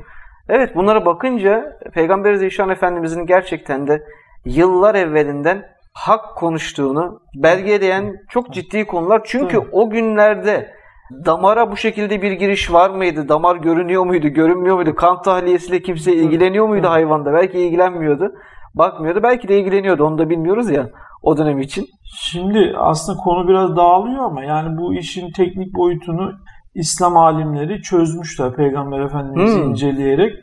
Evet 0.50 0.76
bunlara 0.76 1.06
bakınca 1.06 1.80
Peygamber 1.94 2.34
Zeyşan 2.34 2.70
Efendimizin 2.70 3.26
gerçekten 3.26 3.88
de 3.88 4.04
yıllar 4.46 4.96
evvelinden 4.96 5.66
hak 5.94 6.36
konuştuğunu 6.36 7.22
belgeleyen 7.36 8.16
çok 8.30 8.54
ciddi 8.54 8.86
konular. 8.86 9.22
Çünkü 9.26 9.58
Hı. 9.58 9.64
o 9.72 9.90
günlerde 9.90 10.77
Damara 11.26 11.72
bu 11.72 11.78
şekilde 11.78 12.22
bir 12.22 12.32
giriş 12.32 12.74
var 12.74 12.90
mıydı? 12.90 13.30
Damar 13.30 13.56
görünüyor 13.56 14.06
muydu, 14.06 14.28
görünmüyor 14.28 14.76
muydu? 14.76 14.96
Kan 14.96 15.22
tahliyesiyle 15.22 15.82
kimse 15.82 16.14
ilgileniyor 16.14 16.68
muydu 16.68 16.88
hayvanda? 16.88 17.34
Belki 17.34 17.60
ilgilenmiyordu. 17.60 18.32
Bakmıyordu. 18.76 19.24
Belki 19.24 19.48
de 19.48 19.60
ilgileniyordu. 19.60 20.04
Onu 20.04 20.18
da 20.18 20.30
bilmiyoruz 20.30 20.70
ya 20.70 20.90
o 21.24 21.38
dönem 21.38 21.60
için. 21.60 21.86
Şimdi 22.04 22.74
aslında 22.78 23.18
konu 23.18 23.48
biraz 23.48 23.76
dağılıyor 23.76 24.24
ama 24.24 24.44
yani 24.44 24.78
bu 24.78 24.94
işin 24.94 25.32
teknik 25.32 25.76
boyutunu 25.76 26.32
İslam 26.76 27.18
alimleri 27.18 27.82
çözmüşler 27.82 28.56
Peygamber 28.56 29.00
Efendimiz'i 29.00 29.58
hmm. 29.58 29.70
inceleyerek. 29.70 30.34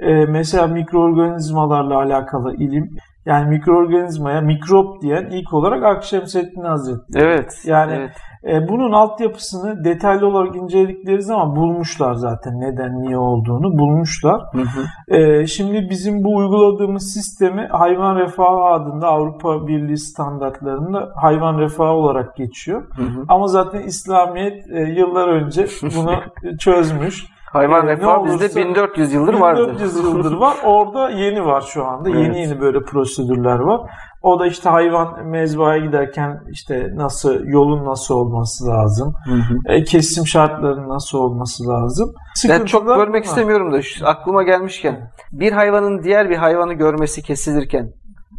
Ee, 0.00 0.26
mesela 0.26 0.66
mikroorganizmalarla 0.66 1.98
alakalı 1.98 2.56
ilim 2.56 2.90
yani 3.26 3.48
mikroorganizmaya 3.48 4.40
mikrop 4.40 5.02
diyen 5.02 5.24
ilk 5.30 5.54
olarak 5.54 5.84
Akşemseddin 5.84 6.62
Hazretleri. 6.62 7.24
Evet. 7.24 7.62
Yani 7.66 7.92
evet. 7.92 8.10
E, 8.44 8.68
bunun 8.68 8.92
altyapısını 8.92 9.84
detaylı 9.84 10.26
olarak 10.26 10.56
inceledikleri 10.56 11.22
zaman 11.22 11.56
bulmuşlar 11.56 12.14
zaten 12.14 12.60
neden 12.60 13.02
niye 13.02 13.18
olduğunu 13.18 13.78
bulmuşlar. 13.78 14.40
Hı 14.52 14.60
hı. 14.60 15.16
E, 15.16 15.46
şimdi 15.46 15.86
bizim 15.90 16.24
bu 16.24 16.36
uyguladığımız 16.36 17.12
sistemi 17.12 17.68
hayvan 17.70 18.16
refahı 18.16 18.64
adında 18.64 19.08
Avrupa 19.08 19.66
Birliği 19.66 19.98
standartlarında 19.98 21.12
hayvan 21.16 21.58
refahı 21.58 21.92
olarak 21.92 22.36
geçiyor. 22.36 22.82
Hı 22.96 23.02
hı. 23.02 23.24
Ama 23.28 23.46
zaten 23.46 23.82
İslamiyet 23.82 24.70
e, 24.70 24.80
yıllar 24.80 25.28
önce 25.28 25.66
bunu 25.96 26.12
çözmüş. 26.58 27.31
Hayvan 27.52 27.86
ee, 27.86 27.90
refahı 27.90 28.24
bizde 28.24 28.56
1400 28.56 29.12
yıldır 29.12 29.34
vardı. 29.34 29.68
1400 29.68 29.96
yıldır 29.96 30.32
var. 30.32 30.56
Orada 30.64 31.10
yeni 31.10 31.44
var 31.44 31.60
şu 31.60 31.84
anda. 31.84 32.10
Evet. 32.10 32.20
Yeni 32.20 32.40
yeni 32.40 32.60
böyle 32.60 32.80
prosedürler 32.80 33.58
var. 33.58 33.80
O 34.22 34.40
da 34.40 34.46
işte 34.46 34.68
hayvan 34.68 35.26
mezbaya 35.26 35.86
giderken 35.86 36.40
işte 36.50 36.88
nasıl 36.94 37.44
yolun 37.44 37.84
nasıl 37.84 38.14
olması 38.14 38.66
lazım. 38.66 39.14
Hı 39.24 39.34
hı. 39.34 39.72
E, 39.72 39.84
kesim 39.84 40.26
şartlarının 40.26 40.88
nasıl 40.88 41.18
olması 41.18 41.68
lazım. 41.68 42.14
ben 42.48 42.64
çok 42.64 42.86
görmek 42.86 43.24
istemiyorum 43.24 43.72
da 43.72 43.82
şu, 43.82 44.08
aklıma 44.08 44.42
gelmişken 44.42 45.10
bir 45.32 45.52
hayvanın 45.52 46.02
diğer 46.02 46.30
bir 46.30 46.36
hayvanı 46.36 46.74
görmesi 46.74 47.22
kesilirken 47.22 47.92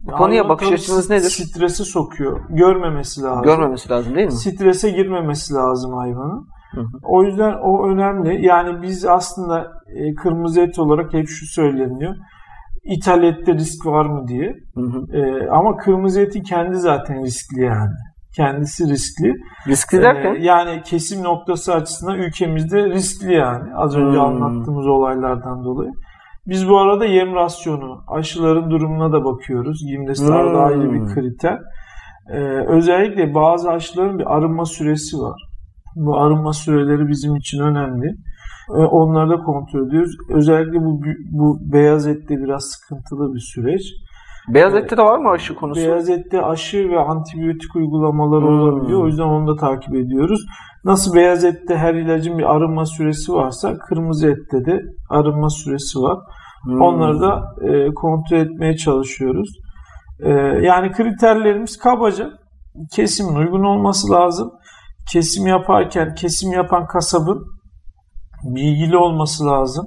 bu 0.03 0.11
konuya 0.11 0.49
bakış 0.49 0.71
açınız 0.71 1.09
nedir? 1.09 1.29
Stresi 1.29 1.85
sokuyor. 1.85 2.39
Görmemesi 2.49 3.21
lazım. 3.21 3.43
Görmemesi 3.43 3.89
lazım 3.89 4.15
değil 4.15 4.25
mi? 4.25 4.31
Strese 4.31 4.89
girmemesi 4.89 5.53
lazım 5.53 5.93
hayvanın. 5.93 6.47
Hı 6.73 6.81
hı. 6.81 6.85
O 7.03 7.23
yüzden 7.23 7.53
o 7.53 7.87
önemli. 7.87 8.45
Yani 8.45 8.81
biz 8.81 9.05
aslında 9.05 9.71
e, 9.87 10.13
kırmızı 10.13 10.61
et 10.61 10.79
olarak 10.79 11.13
hep 11.13 11.27
şu 11.27 11.45
söyleniyor. 11.45 12.15
İthal 12.83 13.23
ette 13.23 13.53
risk 13.53 13.85
var 13.85 14.05
mı 14.05 14.27
diye. 14.27 14.55
Hı 14.75 14.81
hı. 14.81 15.17
E, 15.17 15.49
ama 15.49 15.77
kırmızı 15.77 16.21
eti 16.21 16.43
kendi 16.43 16.77
zaten 16.77 17.23
riskli 17.23 17.61
yani. 17.61 17.91
Kendisi 18.35 18.89
riskli. 18.89 19.33
Riskli 19.67 20.01
derken? 20.01 20.35
E, 20.35 20.43
yani 20.43 20.81
kesim 20.85 21.23
noktası 21.23 21.73
açısından 21.73 22.19
ülkemizde 22.19 22.89
riskli 22.89 23.33
yani. 23.33 23.75
Az 23.75 23.95
önce 23.95 24.17
hmm. 24.17 24.25
anlattığımız 24.25 24.87
olaylardan 24.87 25.63
dolayı. 25.63 25.91
Biz 26.47 26.69
bu 26.69 26.77
arada 26.77 27.05
yem 27.05 27.35
rasyonu, 27.35 28.03
aşıların 28.07 28.71
durumuna 28.71 29.11
da 29.11 29.25
bakıyoruz. 29.25 29.85
Gimdestar'da 29.87 30.49
hmm. 30.51 30.63
ayrı 30.63 30.93
bir 30.93 31.13
kriter. 31.13 31.59
Ee, 32.29 32.37
özellikle 32.67 33.33
bazı 33.33 33.71
aşıların 33.71 34.19
bir 34.19 34.35
arınma 34.35 34.65
süresi 34.65 35.17
var. 35.17 35.52
Bu 35.95 36.17
arınma 36.17 36.53
süreleri 36.53 37.07
bizim 37.07 37.35
için 37.35 37.59
önemli. 37.59 38.07
E, 38.69 38.77
onları 38.77 39.29
da 39.29 39.37
kontrol 39.37 39.87
ediyoruz. 39.87 40.17
Özellikle 40.29 40.79
bu 40.79 41.01
bu 41.31 41.59
beyaz 41.73 42.07
ette 42.07 42.37
biraz 42.37 42.63
sıkıntılı 42.63 43.33
bir 43.33 43.39
süreç. 43.39 43.81
Beyaz 44.47 44.75
ette 44.75 44.97
de 44.97 45.01
var 45.01 45.17
mı 45.17 45.29
aşı 45.29 45.55
konusu? 45.55 45.81
Beyaz 45.81 46.09
ette 46.09 46.41
aşı 46.41 46.89
ve 46.89 46.99
antibiyotik 46.99 47.75
uygulamaları 47.75 48.45
hmm. 48.45 48.59
olabiliyor. 48.59 49.03
O 49.03 49.07
yüzden 49.07 49.23
onu 49.23 49.47
da 49.47 49.55
takip 49.55 49.95
ediyoruz. 49.95 50.45
Nasıl 50.85 51.15
beyaz 51.15 51.43
ette 51.43 51.77
her 51.77 51.93
ilacın 51.93 52.37
bir 52.37 52.55
arınma 52.55 52.85
süresi 52.85 53.33
varsa 53.33 53.77
kırmızı 53.77 54.27
ette 54.27 54.65
de 54.65 54.81
arınma 55.09 55.49
süresi 55.49 55.99
var. 55.99 56.17
Hmm. 56.63 56.81
Onları 56.81 57.21
da 57.21 57.41
e, 57.61 57.93
kontrol 57.93 58.37
etmeye 58.37 58.77
çalışıyoruz. 58.77 59.49
E, 60.19 60.29
yani 60.61 60.91
kriterlerimiz 60.91 61.77
kabaca 61.77 62.29
kesimin 62.91 63.35
uygun 63.35 63.63
olması 63.63 64.11
lazım. 64.11 64.51
Kesim 65.11 65.47
yaparken 65.47 66.15
kesim 66.15 66.51
yapan 66.51 66.87
kasabın 66.87 67.45
bilgili 68.43 68.97
olması 68.97 69.45
lazım. 69.45 69.85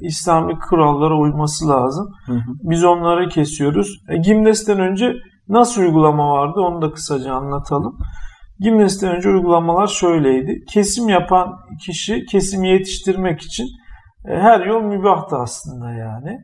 İslami 0.00 0.58
kurallara 0.58 1.14
uyması 1.14 1.68
lazım. 1.68 2.14
Hı 2.26 2.32
hı. 2.32 2.40
Biz 2.62 2.84
onları 2.84 3.28
kesiyoruz. 3.28 4.00
E, 4.08 4.16
Gimnes'ten 4.16 4.80
önce 4.80 5.12
nasıl 5.48 5.82
uygulama 5.82 6.32
vardı 6.32 6.60
onu 6.60 6.82
da 6.82 6.92
kısaca 6.92 7.34
anlatalım. 7.34 7.98
Gimnes'ten 8.60 9.16
önce 9.16 9.28
uygulamalar 9.28 9.86
şöyleydi. 9.86 10.64
Kesim 10.72 11.08
yapan 11.08 11.56
kişi 11.86 12.24
kesimi 12.26 12.68
yetiştirmek 12.68 13.40
için 13.40 13.66
e, 14.28 14.38
her 14.38 14.66
yol 14.66 14.82
mübahtı 14.82 15.36
aslında 15.36 15.90
yani. 15.90 16.38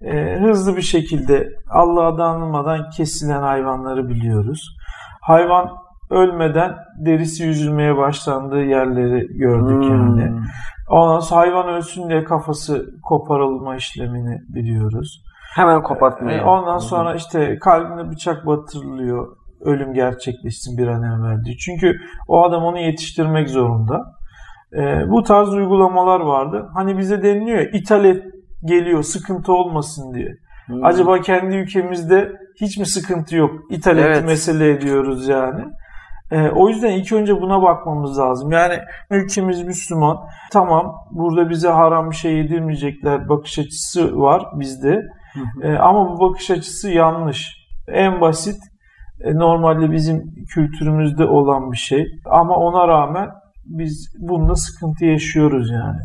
E, 0.00 0.40
hızlı 0.40 0.76
bir 0.76 0.82
şekilde 0.82 1.48
Allah'a 1.70 2.18
danılmadan 2.18 2.90
kesilen 2.96 3.42
hayvanları 3.42 4.08
biliyoruz. 4.08 4.76
Hayvan 5.22 5.68
ölmeden 6.10 6.76
derisi 6.98 7.44
yüzülmeye 7.44 7.96
başlandığı 7.96 8.64
yerleri 8.64 9.26
gördük 9.38 9.82
hmm. 9.82 9.90
yani. 9.90 10.32
Ondan 10.90 11.20
sonra 11.20 11.40
hayvan 11.40 11.68
ölsün 11.68 12.08
diye 12.08 12.24
kafası 12.24 12.86
koparılma 13.02 13.76
işlemini 13.76 14.42
biliyoruz. 14.48 15.22
Hemen 15.54 15.82
kopartmayı. 15.82 16.38
E, 16.38 16.44
ondan 16.44 16.78
sonra 16.78 17.14
işte 17.14 17.58
kalbine 17.58 18.10
bıçak 18.10 18.46
batırılıyor. 18.46 19.36
Ölüm 19.60 19.94
gerçekleşsin 19.94 20.78
bir 20.78 20.86
an 20.86 21.02
evvel 21.02 21.44
diye. 21.44 21.56
Çünkü 21.56 21.96
o 22.28 22.44
adam 22.44 22.64
onu 22.64 22.78
yetiştirmek 22.78 23.48
zorunda. 23.48 24.02
E, 24.72 25.10
bu 25.10 25.22
tarz 25.22 25.48
uygulamalar 25.48 26.20
vardı. 26.20 26.68
Hani 26.74 26.98
bize 26.98 27.22
deniliyor 27.22 27.58
ya 27.58 27.70
ithal 27.70 28.04
et 28.04 28.24
geliyor 28.64 29.02
sıkıntı 29.02 29.52
olmasın 29.52 30.14
diye. 30.14 30.28
Hmm. 30.66 30.84
Acaba 30.84 31.20
kendi 31.20 31.56
ülkemizde 31.56 32.32
hiç 32.60 32.78
mi 32.78 32.86
sıkıntı 32.86 33.36
yok? 33.36 33.50
İthal 33.70 33.98
evet. 33.98 34.24
mesele 34.24 34.70
ediyoruz 34.70 35.28
yani. 35.28 35.64
E, 36.30 36.48
o 36.48 36.68
yüzden 36.68 36.90
ilk 36.90 37.12
önce 37.12 37.40
buna 37.40 37.62
bakmamız 37.62 38.18
lazım. 38.18 38.52
Yani 38.52 38.78
ülkemiz 39.10 39.62
Müslüman. 39.62 40.18
Tamam 40.52 40.94
burada 41.10 41.50
bize 41.50 41.68
haram 41.68 42.10
bir 42.10 42.16
şey 42.16 42.36
yedirmeyecekler 42.36 43.28
bakış 43.28 43.58
açısı 43.58 44.18
var 44.18 44.46
bizde. 44.54 45.02
E, 45.62 45.72
ama 45.72 46.10
bu 46.10 46.20
bakış 46.20 46.50
açısı 46.50 46.90
yanlış. 46.90 47.66
En 47.88 48.20
basit 48.20 48.58
e, 49.20 49.34
normalde 49.34 49.92
bizim 49.92 50.34
kültürümüzde 50.54 51.24
olan 51.24 51.72
bir 51.72 51.76
şey. 51.76 52.06
Ama 52.24 52.56
ona 52.56 52.88
rağmen 52.88 53.30
biz 53.64 54.14
bunda 54.18 54.54
sıkıntı 54.54 55.04
yaşıyoruz 55.04 55.70
yani. 55.70 55.98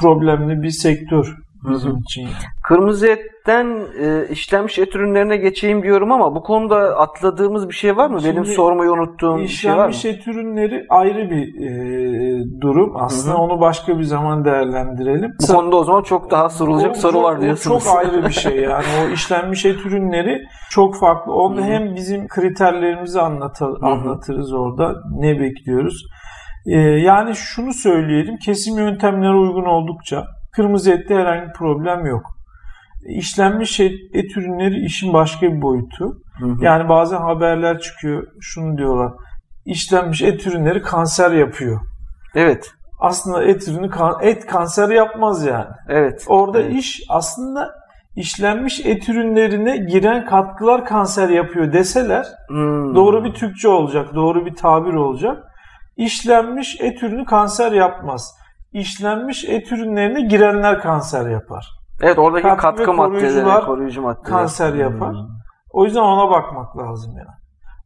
Problemli 0.00 0.62
bir 0.62 0.70
sektör 0.70 1.36
bizim 1.70 1.96
için. 1.96 2.28
Kırmızı 2.68 3.06
etten 3.06 3.66
e, 4.00 4.28
işlenmiş 4.30 4.78
et 4.78 4.96
ürünlerine 4.96 5.36
geçeyim 5.36 5.82
diyorum 5.82 6.12
ama 6.12 6.34
bu 6.34 6.42
konuda 6.42 6.76
atladığımız 6.76 7.68
bir 7.68 7.74
şey 7.74 7.96
var 7.96 8.10
mı? 8.10 8.20
Şimdi, 8.20 8.32
Benim 8.32 8.44
sormayı 8.44 8.90
unuttuğum 8.90 9.36
bir 9.38 9.48
şey 9.48 9.70
var 9.70 9.86
mı? 9.86 9.90
İşlenmiş 9.90 10.04
et 10.04 10.28
ürünleri 10.28 10.86
ayrı 10.90 11.30
bir 11.30 11.66
e, 11.66 12.60
durum. 12.60 12.96
Aslında 12.96 13.34
Hı-hı. 13.34 13.42
onu 13.42 13.60
başka 13.60 13.98
bir 13.98 14.04
zaman 14.04 14.44
değerlendirelim. 14.44 15.32
Bu 15.40 15.44
Sa- 15.44 15.54
konuda 15.56 15.76
o 15.76 15.84
zaman 15.84 16.02
çok 16.02 16.30
daha 16.30 16.48
sorulacak 16.48 16.90
o, 16.90 16.94
soru 16.94 17.12
çok, 17.12 17.24
var 17.24 17.40
diyorsunuz. 17.40 17.84
Çok 17.84 17.96
ayrı 17.96 18.24
bir 18.24 18.32
şey 18.32 18.56
yani. 18.60 18.84
O 19.04 19.12
işlenmiş 19.12 19.64
et 19.66 19.86
ürünleri 19.86 20.42
çok 20.70 20.96
farklı. 20.96 21.32
Onda 21.32 21.60
Hı-hı. 21.60 21.70
hem 21.70 21.94
bizim 21.96 22.28
kriterlerimizi 22.28 23.18
anlatal- 23.18 23.86
anlatırız 23.86 24.52
orada. 24.52 24.94
Ne 25.18 25.40
bekliyoruz? 25.40 26.06
Ee, 26.66 26.78
yani 26.80 27.34
şunu 27.34 27.72
söyleyelim. 27.72 28.36
Kesim 28.36 28.78
yöntemleri 28.78 29.34
uygun 29.34 29.64
oldukça 29.64 30.24
Kırmızı 30.56 30.92
ette 30.92 31.14
herhangi 31.14 31.48
bir 31.48 31.52
problem 31.52 32.06
yok. 32.06 32.22
İşlenmiş 33.08 33.80
et, 33.80 33.92
et 34.12 34.36
ürünleri 34.36 34.84
işin 34.84 35.12
başka 35.12 35.46
bir 35.46 35.62
boyutu. 35.62 36.18
Hı 36.38 36.46
hı. 36.46 36.64
Yani 36.64 36.88
bazen 36.88 37.20
haberler 37.20 37.80
çıkıyor. 37.80 38.26
Şunu 38.40 38.78
diyorlar. 38.78 39.12
İşlenmiş 39.64 40.22
et 40.22 40.46
ürünleri 40.46 40.82
kanser 40.82 41.30
yapıyor. 41.30 41.80
Evet. 42.34 42.70
Aslında 43.00 43.44
et 43.44 43.68
ürünü 43.68 43.90
et 44.22 44.46
kanser 44.46 44.88
yapmaz 44.88 45.46
yani. 45.46 45.70
Evet. 45.88 46.24
Orada 46.28 46.60
evet. 46.60 46.74
iş 46.74 47.02
aslında 47.08 47.70
işlenmiş 48.16 48.80
et 48.86 49.08
ürünlerine 49.08 49.76
giren 49.76 50.26
katkılar 50.26 50.84
kanser 50.84 51.28
yapıyor 51.28 51.72
deseler 51.72 52.26
hmm. 52.48 52.94
doğru 52.94 53.24
bir 53.24 53.34
Türkçe 53.34 53.68
olacak, 53.68 54.14
doğru 54.14 54.46
bir 54.46 54.54
tabir 54.54 54.94
olacak. 54.94 55.44
İşlenmiş 55.96 56.80
et 56.80 57.02
ürünü 57.02 57.24
kanser 57.24 57.72
yapmaz 57.72 58.34
işlenmiş 58.76 59.44
et 59.44 59.72
ürünlerine 59.72 60.20
girenler 60.20 60.80
kanser 60.80 61.30
yapar. 61.30 61.68
Evet 62.00 62.18
oradaki 62.18 62.48
katkı, 62.48 62.62
katkı 62.62 62.92
maddeleri, 62.92 63.64
koruyucu 63.64 64.02
maddeler. 64.02 64.24
Kanser 64.24 64.72
hmm. 64.72 64.80
yapar. 64.80 65.12
Hmm. 65.12 65.28
O 65.70 65.84
yüzden 65.84 66.00
ona 66.00 66.30
bakmak 66.30 66.78
lazım 66.78 67.12
yani. 67.16 67.36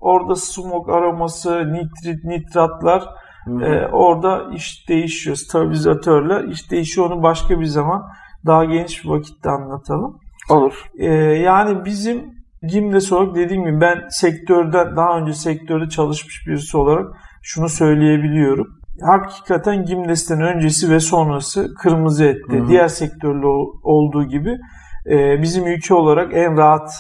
Orada 0.00 0.36
smoke 0.36 0.92
aroması, 0.92 1.72
nitrit, 1.72 2.24
nitratlar 2.24 3.04
hmm. 3.44 3.62
e, 3.62 3.86
orada 3.86 4.54
iş 4.54 4.88
değişiyor. 4.88 5.36
Stabilizatörler 5.36 6.44
iş 6.44 6.70
değişiyor. 6.70 7.10
Onu 7.10 7.22
başka 7.22 7.60
bir 7.60 7.66
zaman 7.66 8.02
daha 8.46 8.64
geniş 8.64 9.04
bir 9.04 9.10
vakitte 9.10 9.50
anlatalım. 9.50 10.18
Olur. 10.50 10.84
E, 10.98 11.06
yani 11.14 11.84
bizim 11.84 12.40
Gimles 12.62 13.12
olarak 13.12 13.34
dediğim 13.34 13.64
gibi 13.64 13.80
ben 13.80 14.08
sektörden 14.08 14.96
daha 14.96 15.18
önce 15.18 15.34
sektörde 15.34 15.88
çalışmış 15.88 16.46
birisi 16.46 16.76
olarak 16.76 17.06
şunu 17.42 17.68
söyleyebiliyorum 17.68 18.79
hakikaten 19.02 19.84
Gimles'ten 19.84 20.40
öncesi 20.40 20.90
ve 20.90 21.00
sonrası 21.00 21.74
kırmızı 21.74 22.24
ette. 22.24 22.58
Hı 22.58 22.62
hı. 22.62 22.68
Diğer 22.68 22.88
sektörlü 22.88 23.46
olduğu 23.82 24.24
gibi 24.24 24.58
e, 25.06 25.42
bizim 25.42 25.66
ülke 25.66 25.94
olarak 25.94 26.34
en 26.34 26.56
rahat 26.56 26.90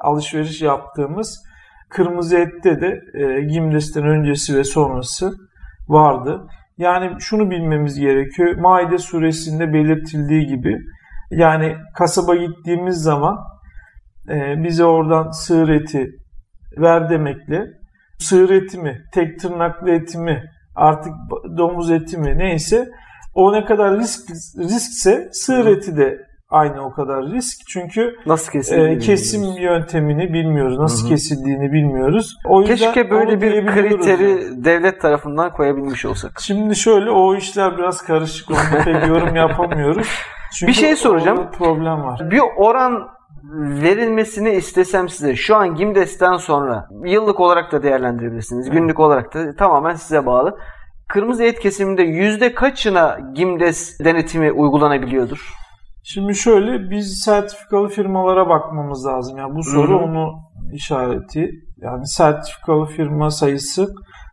alışveriş 0.00 0.62
yaptığımız 0.62 1.42
kırmızı 1.90 2.36
ette 2.36 2.80
de 2.80 3.00
e, 3.14 3.40
Gimles'ten 3.40 4.04
öncesi 4.04 4.56
ve 4.56 4.64
sonrası 4.64 5.32
vardı. 5.88 6.46
Yani 6.78 7.20
şunu 7.20 7.50
bilmemiz 7.50 8.00
gerekiyor. 8.00 8.56
Maide 8.56 8.98
suresinde 8.98 9.72
belirtildiği 9.72 10.46
gibi 10.46 10.78
yani 11.30 11.76
kasaba 11.94 12.34
gittiğimiz 12.34 12.96
zaman 12.96 13.38
e, 14.28 14.64
bize 14.64 14.84
oradan 14.84 15.30
sığır 15.30 15.68
eti 15.68 16.10
ver 16.78 17.10
demekle 17.10 17.64
sığır 18.18 18.50
eti 18.50 18.78
mi, 18.78 19.02
tek 19.14 19.40
tırnaklı 19.40 19.90
eti 19.90 20.18
mi 20.18 20.42
artık 20.76 21.12
domuz 21.56 21.90
eti 21.90 22.18
mi 22.18 22.38
neyse 22.38 22.88
o 23.34 23.52
ne 23.52 23.64
kadar 23.64 23.98
risk 23.98 24.30
riskse 24.58 25.28
sığır 25.32 25.66
eti 25.66 25.96
de 25.96 26.26
aynı 26.50 26.86
o 26.86 26.92
kadar 26.92 27.26
risk. 27.26 27.60
Çünkü 27.68 28.14
nasıl 28.26 28.58
e, 28.74 28.98
kesim 28.98 29.42
bilmiyoruz. 29.42 29.62
yöntemini 29.62 30.32
bilmiyoruz. 30.32 30.78
Nasıl 30.78 31.02
Hı-hı. 31.02 31.08
kesildiğini 31.08 31.72
bilmiyoruz. 31.72 32.36
O 32.44 32.62
Keşke 32.62 33.10
böyle 33.10 33.40
bir 33.40 33.66
kriteri 33.66 34.30
yani. 34.30 34.64
devlet 34.64 35.00
tarafından 35.00 35.52
koyabilmiş 35.52 36.04
olsak. 36.04 36.40
Şimdi 36.40 36.76
şöyle 36.76 37.10
o 37.10 37.36
işler 37.36 37.78
biraz 37.78 38.02
karışık. 38.02 38.50
Onu 38.50 38.84
pek 38.84 39.06
yorum 39.08 39.36
yapamıyoruz. 39.36 40.08
Çünkü 40.58 40.72
bir 40.72 40.76
şey 40.76 40.96
soracağım. 40.96 41.50
problem 41.58 42.04
var. 42.04 42.30
Bir 42.30 42.40
oran 42.56 43.08
verilmesini 43.54 44.50
istesem 44.50 45.08
size 45.08 45.36
şu 45.36 45.56
an 45.56 45.74
Gimdes'ten 45.74 46.36
sonra 46.36 46.88
yıllık 47.04 47.40
olarak 47.40 47.72
da 47.72 47.82
değerlendirebilirsiniz. 47.82 48.70
Günlük 48.70 49.00
olarak 49.00 49.34
da 49.34 49.54
tamamen 49.54 49.94
size 49.94 50.26
bağlı. 50.26 50.58
Kırmızı 51.08 51.44
et 51.44 51.60
kesiminde 51.60 52.02
yüzde 52.02 52.54
kaçına 52.54 53.18
Gimdes 53.34 54.00
denetimi 54.00 54.52
uygulanabiliyordur? 54.52 55.52
Şimdi 56.04 56.34
şöyle 56.34 56.90
biz 56.90 57.22
sertifikalı 57.24 57.88
firmalara 57.88 58.48
bakmamız 58.48 59.06
lazım. 59.06 59.38
Yani 59.38 59.54
bu 59.54 59.62
soru 59.62 59.92
Hı-hı. 59.92 60.04
onu 60.04 60.34
işareti. 60.72 61.50
Yani 61.76 62.06
sertifikalı 62.06 62.86
firma 62.86 63.30
sayısı 63.30 63.88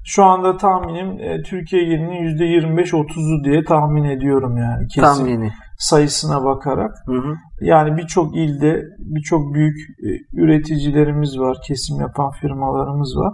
şu 0.05 0.23
anda 0.23 0.57
tahminim 0.57 1.19
e, 1.19 1.41
Türkiye 1.43 1.83
genelinin 1.83 2.37
%25-30'u 2.37 3.43
diye 3.43 3.63
tahmin 3.63 4.03
ediyorum 4.03 4.57
yani. 4.57 4.87
Kesin. 4.87 5.01
Tahmini 5.01 5.51
sayısına 5.77 6.45
bakarak. 6.45 6.91
Hı 7.05 7.15
hı. 7.15 7.35
Yani 7.61 7.97
birçok 7.97 8.35
ilde 8.35 8.81
birçok 8.99 9.53
büyük 9.53 9.77
e, 9.77 10.07
üreticilerimiz 10.41 11.39
var, 11.39 11.57
kesim 11.67 12.01
yapan 12.01 12.31
firmalarımız 12.31 13.17
var. 13.17 13.33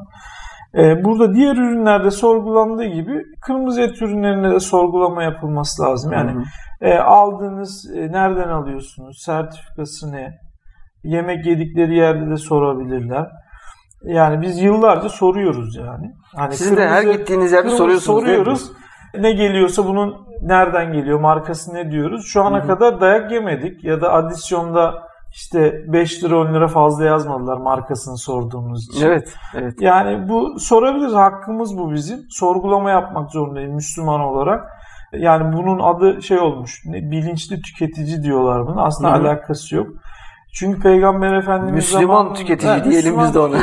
E, 0.77 1.03
burada 1.03 1.33
diğer 1.33 1.55
ürünlerde 1.55 2.11
sorgulandığı 2.11 2.85
gibi 2.85 3.23
kırmızı 3.41 3.81
et 3.81 4.01
ürünlerinde 4.01 4.51
de 4.51 4.59
sorgulama 4.59 5.23
yapılması 5.23 5.83
lazım. 5.83 6.11
Yani 6.11 6.31
hı 6.31 6.39
hı. 6.39 6.43
E, 6.81 6.99
aldığınız 6.99 7.89
nereden 7.95 8.49
alıyorsunuz, 8.49 9.21
sertifikası 9.25 10.11
ne, 10.11 10.37
yemek 11.03 11.45
yedikleri 11.45 11.97
yerde 11.97 12.31
de 12.31 12.37
sorabilirler. 12.37 13.27
Yani 14.03 14.41
biz 14.41 14.61
yıllarca 14.61 15.09
soruyoruz 15.09 15.75
yani. 15.75 16.11
Hani 16.35 16.55
Siz 16.55 16.77
de 16.77 16.87
her 16.87 17.03
gittiğiniz 17.03 17.51
yerde 17.51 17.69
soruyorsunuz. 17.69 18.19
Soruyoruz. 18.19 18.71
Ne 19.17 19.31
geliyorsa 19.31 19.85
bunun 19.85 20.15
nereden 20.41 20.93
geliyor, 20.93 21.19
markası 21.19 21.73
ne 21.73 21.91
diyoruz. 21.91 22.25
Şu 22.27 22.43
ana 22.43 22.57
Hı 22.57 22.63
hı. 22.63 22.67
kadar 22.67 23.01
dayak 23.01 23.31
yemedik 23.31 23.83
ya 23.83 24.01
da 24.01 24.13
adisyonda 24.13 25.09
işte 25.31 25.83
5 25.87 26.23
lira 26.23 26.37
10 26.39 26.53
lira 26.53 26.67
fazla 26.67 27.05
yazmadılar 27.05 27.57
markasını 27.57 28.17
sorduğumuz 28.17 28.89
için. 28.89 29.05
Evet, 29.05 29.33
evet. 29.55 29.81
Yani 29.81 30.29
bu 30.29 30.59
sorabiliriz. 30.59 31.13
Hakkımız 31.13 31.77
bu 31.77 31.91
bizim. 31.91 32.19
Sorgulama 32.29 32.89
yapmak 32.89 33.31
zorundayız 33.31 33.71
Müslüman 33.71 34.19
olarak. 34.19 34.79
Yani 35.13 35.57
bunun 35.57 35.79
adı 35.79 36.21
şey 36.21 36.39
olmuş. 36.39 36.81
Ne, 36.85 37.11
bilinçli 37.11 37.61
tüketici 37.61 38.23
diyorlar 38.23 38.67
buna. 38.67 38.83
Aslında 38.83 39.11
Hı 39.11 39.15
hı. 39.15 39.21
alakası 39.21 39.75
yok. 39.75 39.87
Çünkü 40.53 40.79
Peygamber 40.81 41.33
Efendimiz 41.33 41.73
Müslüman 41.75 42.01
zamanında- 42.15 42.33
tüketici 42.33 42.71
Ha, 42.71 42.83
diyelim 42.83 42.95
Müslüman 42.97 43.25
biz 43.27 43.33
de 43.33 43.39
ona. 43.39 43.57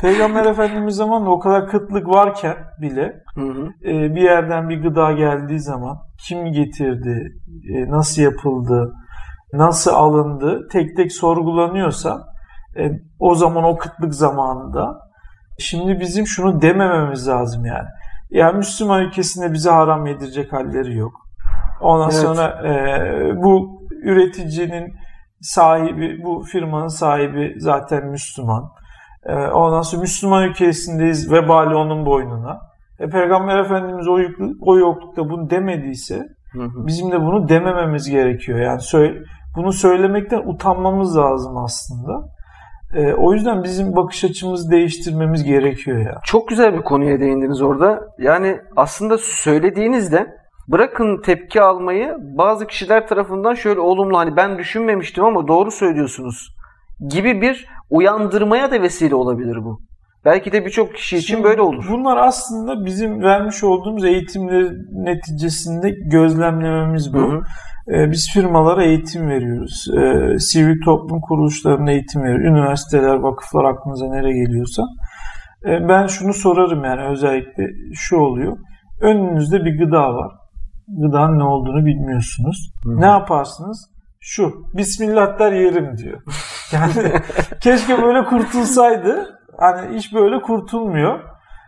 Peygamber 0.00 0.44
Efendimiz 0.44 0.94
zamanında 0.96 1.30
o 1.30 1.38
kadar 1.38 1.68
kıtlık 1.68 2.08
varken 2.08 2.56
bile 2.80 3.22
Hı 3.34 3.40
hı. 3.40 3.68
e, 3.84 4.14
bir 4.14 4.22
yerden 4.22 4.68
bir 4.68 4.82
gıda 4.82 5.12
geldiği 5.12 5.60
zaman 5.60 5.98
kim 6.28 6.52
getirdi, 6.52 7.32
e, 7.74 7.90
nasıl 7.90 8.22
yapıldı, 8.22 8.92
nasıl 9.52 9.90
alındı 9.90 10.68
tek 10.72 10.96
tek 10.96 11.12
sorgulanıyorsa 11.12 12.26
e, 12.76 12.90
o 13.18 13.34
zaman 13.34 13.64
o 13.64 13.76
kıtlık 13.76 14.14
zamanında 14.14 14.98
şimdi 15.58 16.00
bizim 16.00 16.26
şunu 16.26 16.62
demememiz 16.62 17.28
lazım 17.28 17.64
yani. 17.64 17.88
Yani 18.30 18.56
Müslüman 18.56 19.02
ülkesinde 19.02 19.52
bize 19.52 19.70
haram 19.70 20.06
yedirecek 20.06 20.52
halleri 20.52 20.96
yok. 20.96 21.12
Ondan 21.80 22.10
Evet. 22.10 22.20
sonra 22.20 22.48
e, 22.68 22.72
bu 23.42 23.82
üreticinin 24.02 24.94
sahibi, 25.42 26.22
bu 26.24 26.42
firmanın 26.52 26.88
sahibi 26.88 27.54
zaten 27.58 28.06
Müslüman. 28.06 28.64
E, 29.26 29.34
ondan 29.34 29.82
sonra 29.82 30.00
Müslüman 30.00 30.48
ülkesindeyiz 30.48 31.32
vebali 31.32 31.74
onun 31.74 32.06
boynuna. 32.06 32.60
E, 32.98 33.08
Peygamber 33.08 33.58
Efendimiz 33.58 34.08
o, 34.08 34.18
yüklü- 34.18 34.56
o 34.60 34.78
yoklukta 34.78 35.30
bunu 35.30 35.50
demediyse 35.50 36.22
Hı 36.52 36.62
hı. 36.62 36.86
bizim 36.86 37.12
de 37.12 37.20
bunu 37.20 37.48
demememiz 37.48 38.10
gerekiyor. 38.10 38.58
Yani 38.58 38.80
söyle, 38.80 39.18
bunu 39.56 39.72
söylemekten 39.72 40.42
utanmamız 40.46 41.16
lazım 41.16 41.56
aslında. 41.56 42.12
E, 42.94 43.12
o 43.14 43.32
yüzden 43.32 43.62
bizim 43.62 43.96
bakış 43.96 44.24
açımızı 44.24 44.70
değiştirmemiz 44.70 45.44
gerekiyor 45.44 45.98
ya. 45.98 46.20
Çok 46.24 46.48
güzel 46.48 46.74
bir 46.74 46.82
konuya 46.82 47.20
değindiniz 47.20 47.62
orada. 47.62 48.00
Yani 48.18 48.58
aslında 48.76 49.18
söylediğinizde 49.18 50.26
bırakın 50.68 51.22
tepki 51.22 51.62
almayı 51.62 52.16
bazı 52.20 52.66
kişiler 52.66 53.08
tarafından 53.08 53.54
şöyle 53.54 53.80
olumlu 53.80 54.18
hani 54.18 54.36
ben 54.36 54.58
düşünmemiştim 54.58 55.24
ama 55.24 55.48
doğru 55.48 55.70
söylüyorsunuz 55.70 56.56
gibi 57.08 57.40
bir 57.40 57.66
uyandırmaya 57.90 58.70
da 58.70 58.82
vesile 58.82 59.14
olabilir 59.14 59.64
bu. 59.64 59.80
Belki 60.24 60.52
de 60.52 60.64
birçok 60.64 60.94
kişi 60.94 61.16
için 61.16 61.34
Şimdi 61.34 61.44
böyle 61.44 61.62
olur. 61.62 61.84
Bunlar 61.90 62.16
aslında 62.16 62.84
bizim 62.84 63.22
vermiş 63.22 63.64
olduğumuz 63.64 64.04
eğitimler 64.04 64.72
neticesinde 64.92 65.90
gözlemlememiz 65.90 67.14
bu. 67.14 67.18
Hı 67.18 67.36
hı. 67.36 67.40
Ee, 67.94 68.10
Biz 68.10 68.30
firmalara 68.34 68.84
eğitim 68.84 69.28
veriyoruz. 69.28 69.86
Ee, 69.98 70.38
Sivil 70.38 70.80
toplum 70.84 71.20
kuruluşlarına 71.20 71.90
eğitim 71.90 72.22
veriyoruz. 72.22 72.46
Üniversiteler, 72.46 73.14
vakıflar 73.14 73.64
aklınıza 73.64 74.06
nereye 74.08 74.44
geliyorsa. 74.44 74.82
Ee, 75.66 75.88
Ben 75.88 76.06
şunu 76.06 76.32
sorarım 76.34 76.84
yani 76.84 77.02
özellikle 77.02 77.66
şu 77.94 78.16
oluyor. 78.16 78.56
Önünüzde 79.00 79.64
bir 79.64 79.78
gıda 79.78 80.14
var. 80.14 80.32
Gıdanın 80.88 81.38
ne 81.38 81.44
olduğunu 81.44 81.86
bilmiyorsunuz. 81.86 82.72
Hı 82.84 82.90
hı. 82.90 83.00
Ne 83.00 83.06
yaparsınız? 83.06 83.90
Şu, 84.20 84.52
Bismillah 84.76 85.38
der 85.38 85.52
yerim 85.52 85.96
diyor. 85.96 86.22
Yani 86.72 87.12
keşke 87.60 88.02
böyle 88.02 88.24
kurtulsaydı. 88.24 89.38
Hani 89.58 89.96
iş 89.96 90.14
böyle 90.14 90.40
kurtulmuyor. 90.40 91.20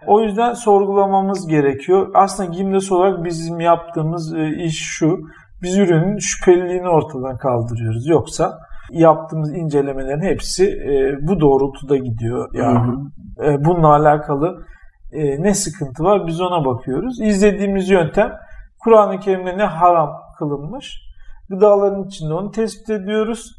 O 0.06 0.20
yüzden 0.22 0.52
sorgulamamız 0.52 1.46
gerekiyor. 1.46 2.10
Aslında 2.14 2.50
Gimdes 2.50 2.92
olarak 2.92 3.24
bizim 3.24 3.60
yaptığımız 3.60 4.34
e, 4.34 4.64
iş 4.64 4.78
şu. 4.78 5.18
Biz 5.62 5.78
ürünün 5.78 6.18
şüpheliliğini 6.18 6.88
ortadan 6.88 7.36
kaldırıyoruz. 7.36 8.06
Yoksa 8.06 8.58
yaptığımız 8.90 9.54
incelemelerin 9.54 10.22
hepsi 10.22 10.64
e, 10.64 11.26
bu 11.28 11.40
doğrultuda 11.40 11.96
gidiyor. 11.96 12.48
Yani 12.54 12.94
e, 13.44 13.64
bununla 13.64 13.88
alakalı 13.88 14.64
e, 15.12 15.42
ne 15.42 15.54
sıkıntı 15.54 16.04
var 16.04 16.26
biz 16.26 16.40
ona 16.40 16.64
bakıyoruz. 16.64 17.20
İzlediğimiz 17.20 17.90
yöntem 17.90 18.32
Kur'an-ı 18.84 19.20
Kerim'de 19.20 19.58
ne 19.58 19.64
haram 19.64 20.10
kılınmış 20.38 21.04
gıdaların 21.50 22.04
içinde 22.04 22.34
onu 22.34 22.50
tespit 22.50 22.90
ediyoruz. 22.90 23.50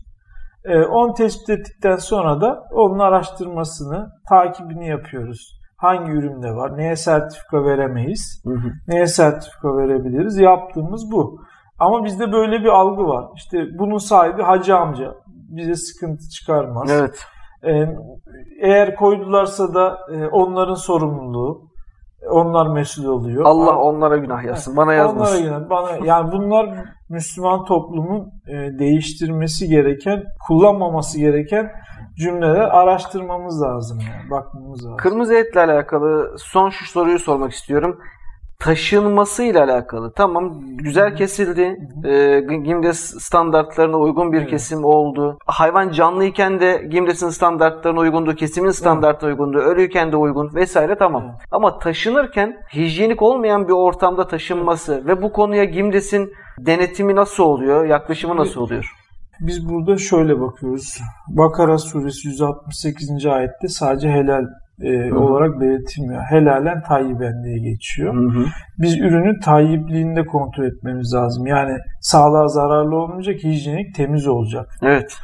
E, 0.66 0.80
onu 0.80 1.14
tespit 1.14 1.50
ettikten 1.50 1.96
sonra 1.96 2.42
da 2.42 2.64
onun 2.72 3.00
araştırmasını, 3.00 4.10
takibini 4.30 4.88
yapıyoruz. 4.88 5.60
Hangi 5.78 6.12
üründe 6.12 6.56
var, 6.56 6.78
neye 6.78 6.96
sertifika 6.96 7.66
veremeyiz, 7.66 8.42
Hı 8.46 8.54
hı. 8.54 8.72
neye 8.88 9.08
sertifika 9.08 9.78
verebiliriz 9.78 10.38
yaptığımız 10.38 11.12
bu. 11.12 11.40
Ama 11.80 12.06
bizde 12.06 12.32
böyle 12.32 12.60
bir 12.60 12.70
algı 12.70 13.04
var. 13.04 13.26
İşte 13.36 13.58
bunun 13.80 13.98
sahibi 13.98 14.42
hacı 14.42 14.76
amca 14.76 15.14
bize 15.50 15.76
sıkıntı 15.76 16.30
çıkarmaz. 16.30 16.92
Evet. 16.92 17.26
Ee, 17.64 17.96
eğer 18.62 18.96
koydularsa 18.96 19.74
da 19.74 19.98
e, 20.12 20.28
onların 20.28 20.74
sorumluluğu. 20.74 21.70
Onlar 22.36 22.68
mesul 22.68 23.06
oluyor. 23.06 23.46
Allah 23.46 23.70
Ama- 23.72 23.82
onlara 23.82 24.18
günah 24.18 24.44
yazsın. 24.44 24.78
Bana 24.78 24.84
Onlara 24.86 24.96
yazmasın. 24.98 25.44
yine 25.44 25.70
bana 25.70 25.90
yani 26.06 26.32
bunlar 26.32 26.70
Müslüman 27.10 27.66
toplumun 27.66 28.32
e, 28.48 28.80
değiştirmesi 28.80 29.68
gereken, 29.68 30.24
kullanmaması 30.48 31.20
gereken 31.20 31.72
cümleler 32.18 32.78
araştırmamız 32.78 33.62
lazım 33.62 34.00
yani. 34.00 34.32
Bakmamız 34.32 34.86
lazım. 34.86 34.98
Kırmızı 34.98 35.34
etle 35.36 35.60
alakalı 35.60 36.36
son 36.38 36.70
şu 36.70 36.86
soruyu 36.86 37.20
sormak 37.20 37.52
istiyorum. 37.52 38.00
Taşınmasıyla 38.60 39.64
alakalı. 39.64 40.14
Tamam 40.14 40.54
güzel 40.78 41.16
kesildi. 41.16 41.78
Ee, 42.06 42.40
Gimdes 42.40 43.00
standartlarına 43.20 43.98
uygun 43.98 44.32
bir 44.32 44.38
Evet. 44.38 44.50
kesim 44.50 44.86
oldu. 44.86 45.38
Hayvan 45.46 45.92
canlıyken 45.92 46.60
de 46.60 46.88
Gimdes'in 46.92 47.30
standartlarına 47.30 48.00
uygundu. 48.00 48.36
Kesimin 48.36 48.72
standartlarına 48.72 49.34
uygundu. 49.34 49.58
Ölüyken 49.58 50.12
de 50.12 50.18
uygun 50.18 50.56
vesaire 50.56 50.98
tamam. 50.98 51.24
Evet. 51.30 51.48
Ama 51.52 51.80
taşınırken 51.80 52.58
hijyenik 52.76 53.22
olmayan 53.22 53.68
bir 53.68 53.74
ortamda 53.74 54.28
taşınması 54.28 55.06
ve 55.06 55.22
bu 55.22 55.32
konuya 55.34 55.64
Gimdes'in 55.64 56.34
denetimi 56.60 57.16
nasıl 57.16 57.44
oluyor? 57.44 57.86
Yaklaşımı 57.86 58.38
nasıl 58.38 58.62
oluyor? 58.62 58.92
Biz 59.40 59.70
burada 59.70 59.98
şöyle 59.98 60.40
bakıyoruz. 60.42 60.98
Bakara 61.28 61.78
suresi 61.78 62.28
168. 62.28 63.26
ayette 63.26 63.68
sadece 63.68 64.10
helal 64.10 64.44
e, 64.82 65.10
hı. 65.10 65.20
olarak 65.20 65.62
belirtilmiyor. 65.62 66.22
Helalen 66.22 66.82
tayyiben 66.82 67.44
diye 67.44 67.58
geçiyor. 67.58 68.14
Hı 68.14 68.40
hı. 68.40 68.46
Biz 68.80 69.00
ürünün 69.00 69.40
tayyibliğini 69.40 70.16
de 70.16 70.26
kontrol 70.26 70.66
etmemiz 70.66 71.14
lazım. 71.14 71.48
Yani 71.48 71.78
sağlığa 72.02 72.48
zararlı 72.48 72.96
olmayacak, 72.96 73.36
hijyenik, 73.44 73.96
temiz 73.96 74.28
olacak. 74.28 74.70
Evet. 74.82 75.18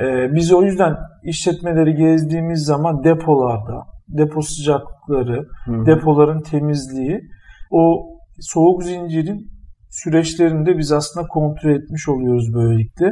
Ee, 0.00 0.34
biz 0.34 0.52
o 0.52 0.62
yüzden 0.62 0.96
işletmeleri 1.24 1.94
gezdiğimiz 1.94 2.64
zaman 2.64 3.04
depolarda, 3.04 3.86
depo 4.08 4.42
sıcaklıkları, 4.42 5.46
Hı 5.64 5.72
hı. 5.72 5.86
depoların 5.86 6.40
temizliği, 6.40 7.20
o 7.70 8.06
soğuk 8.40 8.82
zincirin 8.82 9.57
süreçlerinde 9.90 10.78
biz 10.78 10.92
aslında 10.92 11.26
kontrol 11.26 11.70
etmiş 11.70 12.08
oluyoruz 12.08 12.54
böylelikle. 12.54 13.10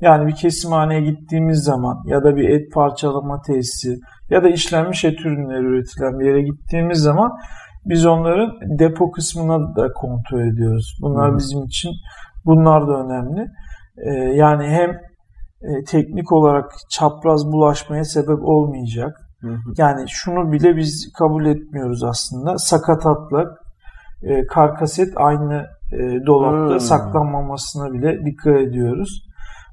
Yani 0.00 0.26
bir 0.26 0.34
kesimhaneye 0.34 1.00
gittiğimiz 1.00 1.58
zaman 1.58 2.02
ya 2.06 2.24
da 2.24 2.36
bir 2.36 2.48
et 2.48 2.72
parçalama 2.72 3.42
tesisi 3.42 3.96
ya 4.30 4.44
da 4.44 4.48
işlenmiş 4.48 5.04
et 5.04 5.20
ürünleri 5.20 5.64
üretilen 5.64 6.18
bir 6.18 6.26
yere 6.26 6.42
gittiğimiz 6.42 6.98
zaman 6.98 7.32
biz 7.84 8.06
onların 8.06 8.78
depo 8.78 9.10
kısmına 9.10 9.76
da 9.76 9.92
kontrol 9.92 10.40
ediyoruz. 10.40 10.98
Bunlar 11.02 11.32
hı. 11.32 11.36
bizim 11.36 11.64
için 11.64 11.90
bunlar 12.44 12.88
da 12.88 13.04
önemli. 13.04 13.46
Ee, 13.96 14.10
yani 14.14 14.66
hem 14.66 14.90
e, 15.62 15.84
teknik 15.84 16.32
olarak 16.32 16.72
çapraz 16.90 17.46
bulaşmaya 17.52 18.04
sebep 18.04 18.42
olmayacak. 18.42 19.16
Hı 19.40 19.48
hı. 19.48 19.72
Yani 19.78 20.04
şunu 20.08 20.52
bile 20.52 20.76
biz 20.76 21.12
kabul 21.18 21.46
etmiyoruz 21.46 22.04
aslında. 22.04 22.58
Sakatatla 22.58 23.44
e, 24.22 24.46
karkaset 24.46 25.12
aynı 25.16 25.66
e, 25.92 26.26
dolapta 26.26 26.72
Hmm. 26.74 26.80
saklanmamasına 26.80 27.92
bile 27.92 28.24
dikkat 28.24 28.56
ediyoruz. 28.56 29.22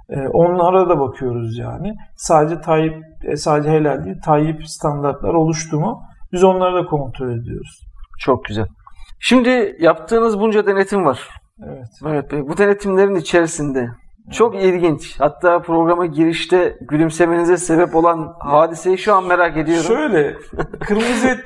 E, 0.10 0.28
onlara 0.28 0.90
da 0.90 1.00
bakıyoruz 1.00 1.58
yani. 1.58 1.96
Sadece 2.16 2.62
Tayyip, 2.62 3.04
e, 3.24 3.36
sadece 3.36 3.70
helal 3.70 4.06
değil, 4.06 4.16
Tayyip 4.26 4.68
standartlar 4.68 5.34
oluştu 5.34 5.80
mu 5.80 6.02
biz 6.32 6.44
onları 6.44 6.76
da 6.76 6.86
kontrol 6.86 7.30
ediyoruz. 7.30 7.82
Çok 8.20 8.46
güzel. 8.46 8.66
Şimdi 9.20 9.76
yaptığınız 9.80 10.40
bunca 10.40 10.66
denetim 10.66 11.06
var. 11.06 11.30
Evet. 11.64 11.88
Evet 12.08 12.32
Bey. 12.32 12.42
Bu 12.48 12.58
denetimlerin 12.58 13.16
içerisinde 13.16 13.90
çok 14.32 14.56
ilginç. 14.56 15.20
Hatta 15.20 15.62
programa 15.62 16.06
girişte 16.06 16.78
gülümsemenize 16.82 17.58
sebep 17.58 17.96
olan 17.96 18.34
hadiseyi 18.40 18.98
şu 18.98 19.16
an 19.16 19.28
merak 19.28 19.58
ediyorum. 19.58 19.86
Şöyle 19.88 20.36
kırmızı 20.80 21.28
et 21.28 21.44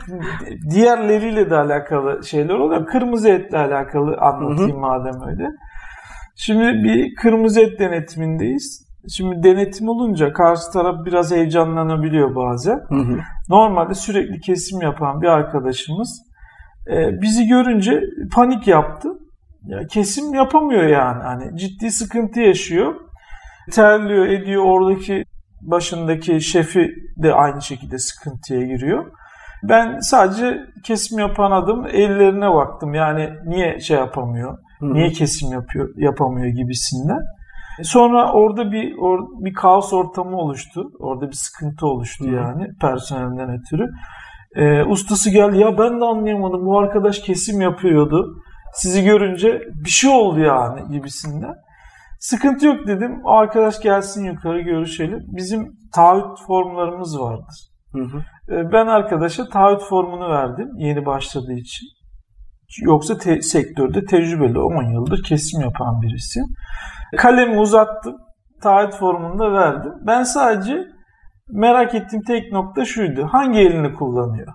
diğerleriyle 0.72 1.50
de 1.50 1.56
alakalı 1.56 2.26
şeyler 2.26 2.54
oluyor. 2.54 2.86
Kırmızı 2.86 3.30
etle 3.30 3.58
alakalı 3.58 4.18
anlatayım 4.18 4.80
madem 4.80 5.22
öyle. 5.30 5.50
Şimdi 6.36 6.84
bir 6.84 7.16
kırmızı 7.16 7.62
et 7.62 7.80
denetimindeyiz. 7.80 8.90
Şimdi 9.10 9.44
denetim 9.44 9.90
olunca 9.90 10.34
karşı 10.34 10.72
taraf 10.74 11.06
biraz 11.06 11.32
heyecanlanabiliyor 11.32 12.36
bazen. 12.36 12.80
Hı 12.90 12.96
hı. 12.96 13.20
Normalde 13.50 13.94
sürekli 13.94 14.40
kesim 14.40 14.82
yapan 14.82 15.22
bir 15.22 15.28
arkadaşımız 15.28 16.30
E, 16.92 17.22
bizi 17.22 17.48
görünce 17.48 18.02
panik 18.36 18.68
yaptı. 18.68 19.10
Ya 19.64 19.88
kesim 19.88 20.34
yapamıyor 20.34 20.84
yani. 20.84 21.24
Hani 21.24 21.58
ciddi 21.58 21.92
sıkıntı 21.92 22.40
yaşıyor. 22.40 22.96
Terliyor, 23.72 24.26
ediyor. 24.26 24.64
Oradaki 24.64 25.24
başındaki 25.62 26.42
şefi 26.42 26.92
de 27.18 27.34
aynı 27.34 27.62
şekilde 27.62 27.98
sıkıntıya 27.98 28.62
giriyor. 28.62 29.06
Ben 29.64 30.00
sadece 30.00 30.58
kesim 30.84 31.20
yapan 31.20 31.52
adım 31.52 31.88
ellerine 31.88 32.54
baktım. 32.54 32.94
Yani 32.94 33.30
niye 33.46 33.80
şey 33.80 33.98
yapamıyor? 33.98 34.58
Hı-hı. 34.80 34.94
Niye 34.94 35.10
kesim 35.10 35.52
yapıyor 35.52 35.90
yapamıyor 35.98 36.48
gibisinden. 36.48 37.20
Sonra 37.84 38.32
orada 38.34 38.72
bir 38.72 38.98
or, 38.98 39.20
bir 39.40 39.54
kaos 39.54 39.94
ortamı 39.94 40.38
oluştu. 40.38 40.92
Orada 41.00 41.28
bir 41.28 41.36
sıkıntı 41.36 41.88
oluştu 41.88 42.26
Hı-hı. 42.26 42.36
yani 42.36 42.68
personelden 42.82 43.60
ötürü. 43.60 43.90
Ee, 44.56 44.84
ustası 44.84 45.30
geldi 45.30 45.58
ya 45.58 45.78
ben 45.78 46.02
de 46.02 46.06
anlayamadım 46.06 46.66
bu 46.66 46.80
arkadaş 46.80 47.20
kesim 47.20 47.62
yapıyordu. 47.62 48.42
Sizi 48.74 49.04
görünce 49.04 49.62
bir 49.84 49.90
şey 49.90 50.10
oldu 50.10 50.40
yani 50.40 50.92
gibisinden. 50.92 51.54
Sıkıntı 52.20 52.66
yok 52.66 52.88
dedim. 52.88 53.22
O 53.26 53.32
arkadaş 53.32 53.82
gelsin 53.82 54.26
yukarı 54.26 54.62
görüşelim. 54.62 55.20
Bizim 55.28 55.72
taahhüt 55.96 56.40
formlarımız 56.48 57.20
vardır. 57.20 57.70
Hı 57.94 58.02
hı. 58.02 58.18
Ee, 58.54 58.72
ben 58.72 58.88
arkadaşa 58.88 59.50
taahhüt 59.50 59.82
formunu 59.82 60.30
verdim 60.30 60.70
yeni 60.78 61.06
başladığı 61.06 61.54
için. 61.54 61.88
Yoksa 62.82 63.18
te- 63.18 63.42
sektörde 63.42 64.06
tecrübeli 64.06 64.60
10 64.60 64.94
yıldır 64.94 65.24
kesim 65.24 65.62
yapan 65.62 66.02
birisi. 66.02 66.40
Kalemi 67.18 67.60
uzattım. 67.60 68.16
Taahhüt 68.62 68.96
formunu 68.96 69.40
da 69.40 69.54
verdim. 69.54 69.92
Ben 70.08 70.24
sadece 70.24 70.88
merak 71.52 71.96
ettiğim 71.96 72.24
tek 72.24 72.52
nokta 72.52 72.86
şuydu. 72.86 73.28
Hangi 73.32 73.60
elini 73.60 73.94
kullanıyor? 73.94 74.48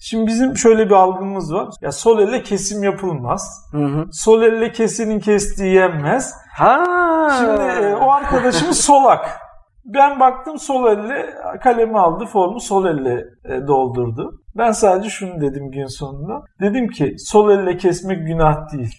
Şimdi 0.00 0.26
bizim 0.26 0.56
şöyle 0.56 0.86
bir 0.86 0.94
algımız 0.94 1.54
var. 1.54 1.68
Ya 1.80 1.92
sol 1.92 2.18
elle 2.18 2.42
kesim 2.42 2.82
yapılmaz. 2.82 3.68
Hı 3.72 3.84
hı. 3.84 4.06
Sol 4.12 4.42
elle 4.42 4.72
kesinin 4.72 5.20
kestiği 5.20 5.74
yenmez. 5.74 6.34
Ha. 6.56 6.84
Şimdi 7.38 7.86
e, 7.86 7.94
o 7.94 8.10
arkadaşımız 8.10 8.80
solak. 8.84 9.40
Ben 9.84 10.20
baktım 10.20 10.58
sol 10.58 10.86
elle 10.86 11.34
kalemi 11.62 11.98
aldı 11.98 12.26
formu 12.26 12.60
sol 12.60 12.86
elle 12.86 13.24
e, 13.44 13.66
doldurdu. 13.66 14.40
Ben 14.56 14.72
sadece 14.72 15.10
şunu 15.10 15.40
dedim 15.40 15.70
gün 15.70 15.86
sonunda. 15.86 16.42
Dedim 16.60 16.88
ki 16.88 17.14
sol 17.18 17.50
elle 17.50 17.76
kesmek 17.76 18.26
günah 18.26 18.72
değil. 18.72 18.94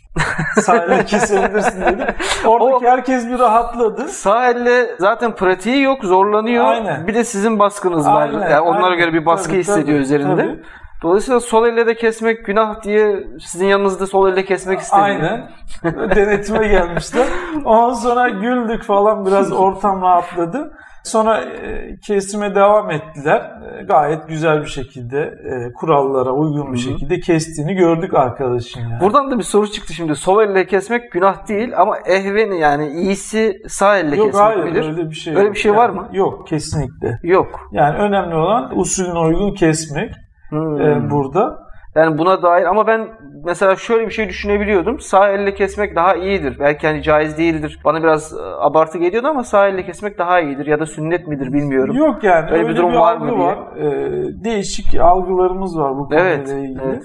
Sağ 0.62 0.78
elle 0.78 1.06
kesebilirsin 1.06 1.82
dedim. 1.82 2.06
Oradaki 2.46 2.88
o, 2.88 2.90
herkes 2.90 3.28
bir 3.28 3.40
rahatladı. 3.40 4.08
Sağ 4.08 4.50
elle 4.50 4.96
zaten 5.00 5.36
pratiği 5.36 5.82
yok 5.82 6.04
zorlanıyor. 6.04 6.66
Aynen. 6.66 7.08
Bir 7.08 7.16
de 7.16 7.24
sizin 7.24 7.60
baskınız 7.60 8.08
var. 8.08 8.22
Aynen, 8.22 8.50
yani 8.50 8.62
onlara 8.62 8.86
aynen. 8.86 8.98
göre 8.98 9.14
bir 9.14 9.26
baskı 9.26 9.50
tabii, 9.50 9.60
hissediyor 9.60 9.98
tabii, 9.98 10.04
üzerinde. 10.04 10.42
Tabii. 10.42 10.64
Dolayısıyla 11.04 11.40
sol 11.40 11.68
elle 11.68 11.88
de 11.88 11.96
kesmek 11.96 12.46
günah 12.46 12.84
diye 12.84 13.28
sizin 13.40 13.68
yanınızda 13.68 14.08
sol 14.08 14.30
elle 14.30 14.46
kesmek 14.46 14.80
istemiyor. 14.80 15.22
Aynen. 15.22 15.50
Denetime 16.16 16.68
gelmişler. 16.68 17.28
Ondan 17.66 17.94
sonra 17.94 18.30
güldük 18.30 18.84
falan 18.84 19.26
biraz 19.26 19.52
ortam 19.62 20.02
rahatladı. 20.02 20.72
Sonra 21.04 21.42
e, 21.42 21.96
kesime 22.08 22.56
devam 22.56 22.92
ettiler. 22.92 23.52
E, 23.80 23.84
gayet 23.84 24.28
güzel 24.28 24.62
bir 24.62 24.68
şekilde 24.68 25.20
e, 25.20 25.74
kurallara 25.74 26.32
uygun 26.32 26.74
bir 26.74 26.78
şekilde 26.78 27.20
kestiğini 27.20 27.74
gördük 27.74 28.14
arkadaşın 28.14 28.82
yani. 28.82 29.00
Buradan 29.02 29.32
da 29.32 29.38
bir 29.38 29.44
soru 29.44 29.72
çıktı 29.72 29.94
şimdi. 29.94 30.16
Sol 30.16 30.44
elle 30.44 30.68
kesmek 30.68 31.12
günah 31.12 31.48
değil 31.48 31.74
ama 31.78 31.98
ehveni 31.98 32.60
yani 32.60 32.88
iyisi 32.88 33.62
sağ 33.68 33.98
elle 33.98 34.16
yok, 34.16 34.26
kesmek 34.26 34.44
hayır, 34.44 34.64
midir? 34.64 34.90
Öyle 34.90 35.10
bir 35.10 35.16
şey 35.16 35.36
Öyle 35.36 35.52
bir 35.52 35.58
şey 35.58 35.70
yani, 35.70 35.80
var 35.80 35.90
mı? 35.90 36.10
Yok 36.14 36.48
kesinlikle. 36.48 37.20
Yok. 37.24 37.70
Yani 37.72 37.98
önemli 37.98 38.36
olan 38.36 38.80
usulüne 38.80 39.20
uygun 39.20 39.54
kesmek 39.54 40.14
hmm. 40.52 40.82
e, 40.82 41.12
burada. 41.12 41.72
Yani 41.96 42.18
buna 42.18 42.44
dair 42.44 42.66
ama 42.66 42.88
ben 42.88 43.08
mesela 43.46 43.76
şöyle 43.76 44.06
bir 44.06 44.12
şey 44.12 44.30
düşünebiliyordum. 44.30 45.00
Sağ 45.00 45.30
elle 45.30 45.54
kesmek 45.54 45.96
daha 45.96 46.16
iyidir. 46.16 46.60
Belki 46.60 46.88
hani 46.88 47.04
caiz 47.04 47.38
değildir. 47.38 47.80
Bana 47.86 48.04
biraz 48.04 48.34
e, 48.34 48.42
abartı 48.60 48.98
geliyordu 48.98 49.28
ama 49.28 49.44
sağ 49.44 49.68
elle 49.68 49.86
kesmek 49.86 50.18
daha 50.18 50.40
iyidir 50.40 50.66
ya 50.66 50.80
da 50.80 50.86
sünnet 50.86 51.28
midir 51.28 51.54
bilmiyorum. 51.54 51.96
Yok 51.96 52.24
yani 52.24 52.46
öyle, 52.46 52.58
öyle 52.58 52.70
bir 52.70 52.76
durum 52.76 52.92
bir 52.92 52.98
var 52.98 53.18
mı 53.18 53.40
var. 53.40 53.58
Ee, 53.78 54.44
değişik 54.44 55.00
algılarımız 55.00 55.80
var 55.80 55.98
bu 55.98 56.10
konuyla 56.10 56.30
evet, 56.30 56.50
ilgili. 56.50 56.82
Evet. 56.86 57.04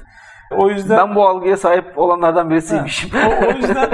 O 0.51 0.68
yüzden 0.70 0.99
ben 0.99 1.14
bu 1.14 1.26
algıya 1.26 1.57
sahip 1.57 1.99
olanlardan 1.99 2.51
birisiymişim. 2.51 3.11
o, 3.26 3.47
o 3.47 3.57
yüzden 3.57 3.90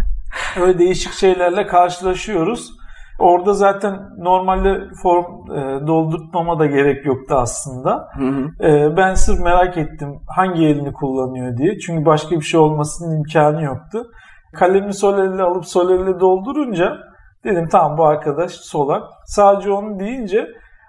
öyle 0.60 0.78
değişik 0.78 1.12
şeylerle 1.12 1.66
karşılaşıyoruz. 1.66 2.85
Orada 3.18 3.52
zaten 3.52 3.98
normalde 4.18 4.80
form 5.02 5.24
e, 5.50 5.86
doldurtmama 5.86 6.58
da 6.58 6.66
gerek 6.66 7.06
yoktu 7.06 7.34
aslında. 7.34 8.08
Hı 8.14 8.24
hı. 8.24 8.66
E, 8.66 8.96
ben 8.96 9.14
sırf 9.14 9.40
merak 9.40 9.78
ettim 9.78 10.08
hangi 10.36 10.66
elini 10.66 10.92
kullanıyor 10.92 11.56
diye. 11.56 11.78
Çünkü 11.78 12.06
başka 12.06 12.36
bir 12.36 12.44
şey 12.44 12.60
olmasının 12.60 13.16
imkanı 13.16 13.62
yoktu. 13.62 14.02
Kalemi 14.54 14.94
sol 14.94 15.18
elle 15.18 15.42
alıp 15.42 15.66
sol 15.66 15.90
elle 15.90 16.20
doldurunca 16.20 16.96
dedim 17.44 17.68
tamam 17.70 17.98
bu 17.98 18.06
arkadaş 18.06 18.52
solak. 18.52 19.02
Sadece 19.26 19.70
onu 19.70 19.98
deyince 19.98 20.46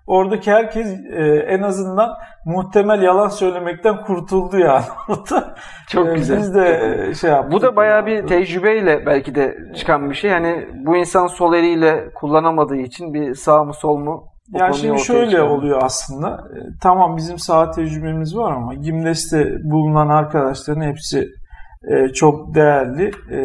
oradaki 0.08 0.52
herkes 0.52 0.88
e, 1.14 1.24
en 1.26 1.62
azından 1.62 2.10
muhtemel 2.46 3.02
yalan 3.02 3.28
söylemekten 3.28 4.02
kurtuldu 4.02 4.60
yani 4.60 4.86
orada. 5.10 5.56
Çok 5.90 6.08
e, 6.08 6.14
güzel. 6.14 6.38
Biz 6.38 6.56
de 6.56 6.96
e, 7.10 7.14
şey 7.16 7.30
yaptık. 7.30 7.52
Bu 7.52 7.62
da 7.62 7.76
bayağı 7.76 8.06
bir 8.06 8.28
tecrübeyle 8.28 9.06
belki 9.06 9.36
de 9.36 9.58
çıkan 9.76 10.10
bir 10.10 10.16
şey. 10.16 10.32
Yani 10.32 10.68
bu 10.86 10.98
insan 10.98 11.28
sol 11.28 11.54
eliyle 11.54 12.10
kullanamadığı 12.16 12.78
için 12.78 13.14
bir 13.14 13.34
sağ 13.34 13.64
mı 13.64 13.74
sol 13.74 13.98
mu 13.98 14.24
ya 14.54 14.66
yani 14.66 14.76
şimdi 14.76 15.00
şöyle 15.00 15.32
çıkardı. 15.32 15.50
oluyor 15.50 15.82
aslında. 15.84 16.30
E, 16.30 16.60
tamam 16.82 17.18
bizim 17.18 17.40
sağ 17.40 17.72
tecrübemiz 17.72 18.38
var 18.38 18.52
ama 18.52 18.74
Gimles'te 18.74 19.58
bulunan 19.64 20.10
arkadaşların 20.10 20.82
hepsi 20.82 21.28
e, 21.92 22.08
çok 22.08 22.56
değerli. 22.56 23.12
E, 23.32 23.40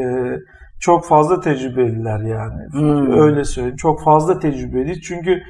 çok 0.81 1.07
fazla 1.07 1.41
tecrübeliler 1.41 2.21
yani. 2.21 2.63
Hmm. 2.73 3.21
Öyle 3.21 3.45
söyleyeyim. 3.45 3.77
Çok 3.77 4.05
fazla 4.05 4.39
tecrübeli. 4.39 5.01
Çünkü 5.01 5.43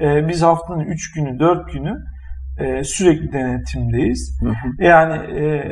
e, 0.00 0.28
biz 0.28 0.42
haftanın 0.42 0.84
3 0.84 1.12
günü, 1.12 1.38
4 1.38 1.72
günü 1.72 2.04
e, 2.58 2.84
sürekli 2.84 3.32
denetimdeyiz. 3.32 4.40
Hı 4.42 4.48
hı. 4.48 4.84
Yani 4.84 5.40
e, 5.40 5.64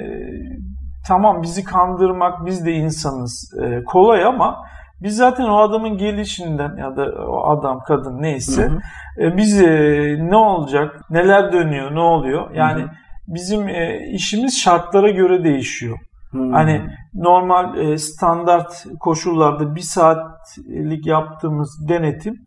tamam 1.06 1.42
bizi 1.42 1.64
kandırmak, 1.64 2.46
biz 2.46 2.66
de 2.66 2.72
insanız 2.72 3.54
e, 3.62 3.84
kolay 3.84 4.24
ama 4.24 4.66
biz 5.02 5.16
zaten 5.16 5.44
o 5.44 5.56
adamın 5.56 5.96
gelişinden 5.96 6.76
ya 6.76 6.96
da 6.96 7.26
o 7.28 7.48
adam, 7.48 7.80
kadın 7.86 8.22
neyse 8.22 8.62
hı 8.62 8.66
hı. 8.66 8.78
E, 9.26 9.36
biz 9.36 9.62
e, 9.62 10.16
ne 10.20 10.36
olacak, 10.36 11.00
neler 11.10 11.52
dönüyor, 11.52 11.94
ne 11.94 12.00
oluyor? 12.00 12.50
Yani 12.54 12.82
hı 12.82 12.86
hı. 12.86 12.90
bizim 13.28 13.68
e, 13.68 14.08
işimiz 14.12 14.60
şartlara 14.60 15.10
göre 15.10 15.44
değişiyor. 15.44 15.98
Hmm. 16.30 16.52
Hani 16.52 16.82
normal 17.14 17.78
e, 17.78 17.98
standart 17.98 18.84
koşullarda 19.00 19.74
bir 19.74 19.80
saatlik 19.80 21.06
yaptığımız 21.06 21.88
denetim 21.88 22.45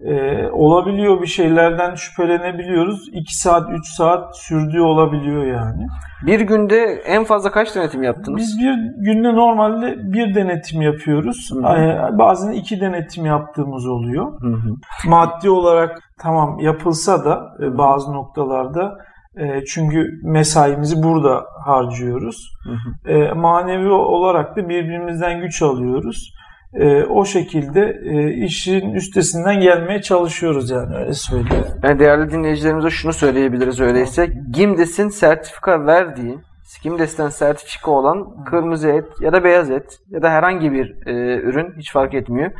e, 0.00 0.46
olabiliyor 0.52 1.22
bir 1.22 1.26
şeylerden 1.26 1.94
şüphelenebiliyoruz. 1.94 3.08
2 3.12 3.36
saat 3.36 3.70
3 3.70 3.86
saat 3.88 4.38
sürdüğü 4.38 4.80
olabiliyor 4.80 5.44
yani. 5.46 5.86
Bir 6.26 6.40
günde 6.40 7.02
en 7.06 7.24
fazla 7.24 7.50
kaç 7.50 7.74
denetim 7.74 8.02
yaptınız? 8.02 8.38
Biz 8.38 8.58
bir 8.58 8.74
günde 9.04 9.34
normalde 9.34 10.12
bir 10.12 10.34
denetim 10.34 10.82
yapıyoruz. 10.82 11.50
Hı-hı. 11.52 12.18
Bazen 12.18 12.52
iki 12.52 12.80
denetim 12.80 13.26
yaptığımız 13.26 13.86
oluyor. 13.86 14.40
Hı-hı. 14.40 14.76
Maddi 15.06 15.50
olarak 15.50 15.98
tamam 16.18 16.58
yapılsa 16.60 17.24
da 17.24 17.54
Hı-hı. 17.58 17.78
bazı 17.78 18.12
noktalarda 18.12 18.98
e, 19.36 19.64
çünkü 19.64 20.10
mesaimizi 20.22 21.02
burada 21.02 21.44
harcıyoruz. 21.64 22.50
Hı 22.64 22.70
hı. 22.70 23.12
E, 23.12 23.32
manevi 23.32 23.90
olarak 23.90 24.56
da 24.56 24.68
birbirimizden 24.68 25.40
güç 25.40 25.62
alıyoruz 25.62 26.36
e, 26.74 27.04
o 27.04 27.24
şekilde 27.24 28.00
e, 28.04 28.32
işin 28.32 28.94
üstesinden 28.94 29.60
gelmeye 29.60 30.02
çalışıyoruz 30.02 30.70
yani 30.70 30.96
öyle 30.96 31.14
söyleyeyim. 31.14 31.64
Yani 31.82 31.98
değerli 31.98 32.30
dinleyicilerimize 32.30 32.90
şunu 32.90 33.12
söyleyebiliriz 33.12 33.80
öyleyse. 33.80 34.32
Gimdes'in 34.52 35.08
sertifika 35.08 35.86
verdiği, 35.86 36.38
Gimdes'ten 36.82 37.28
sertifika 37.28 37.90
olan 37.90 38.44
kırmızı 38.44 38.88
et 38.88 39.04
ya 39.20 39.32
da 39.32 39.44
beyaz 39.44 39.70
et 39.70 39.98
ya 40.10 40.22
da 40.22 40.30
herhangi 40.30 40.72
bir 40.72 41.06
e, 41.06 41.40
ürün 41.40 41.74
hiç 41.78 41.92
fark 41.92 42.14
etmiyor. 42.14 42.50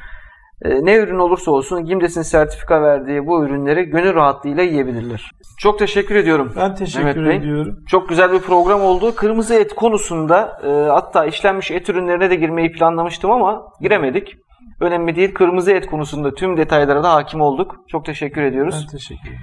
E, 0.64 0.84
ne 0.84 0.96
ürün 0.96 1.18
olursa 1.18 1.50
olsun 1.50 1.84
Gimdes'in 1.84 2.22
sertifika 2.22 2.82
verdiği 2.82 3.26
bu 3.26 3.44
ürünleri 3.44 3.84
gönül 3.84 4.14
rahatlığıyla 4.14 4.62
yiyebilirler. 4.62 5.30
Çok 5.58 5.78
teşekkür 5.78 6.14
ediyorum. 6.14 6.52
Ben 6.56 6.74
teşekkür 6.74 7.04
Mehmet 7.04 7.42
ediyorum. 7.42 7.78
Çok 7.88 8.08
güzel 8.08 8.32
bir 8.32 8.38
program 8.40 8.80
oldu. 8.80 9.14
Kırmızı 9.14 9.54
et 9.54 9.74
konusunda 9.74 10.60
e, 10.66 10.90
hatta 10.90 11.26
işlenmiş 11.26 11.70
et 11.70 11.88
ürünlerine 11.88 12.30
de 12.30 12.34
girmeyi 12.34 12.72
planlamıştım 12.72 13.30
ama 13.30 13.62
giremedik. 13.80 14.36
Önemli 14.80 15.16
değil. 15.16 15.34
Kırmızı 15.34 15.72
et 15.72 15.86
konusunda 15.86 16.34
tüm 16.34 16.56
detaylara 16.56 17.02
da 17.02 17.14
hakim 17.14 17.40
olduk. 17.40 17.76
Çok 17.88 18.04
teşekkür 18.04 18.42
ediyoruz. 18.42 18.86
Ben 18.86 18.98
teşekkür 18.98 19.28
ederim. 19.28 19.40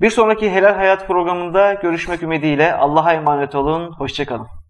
Bir 0.00 0.10
sonraki 0.10 0.50
Helal 0.50 0.74
Hayat 0.74 1.06
programında 1.06 1.74
görüşmek 1.74 2.22
ümidiyle 2.22 2.74
Allah'a 2.74 3.12
emanet 3.12 3.54
olun. 3.54 3.92
Hoşçakalın. 3.92 4.63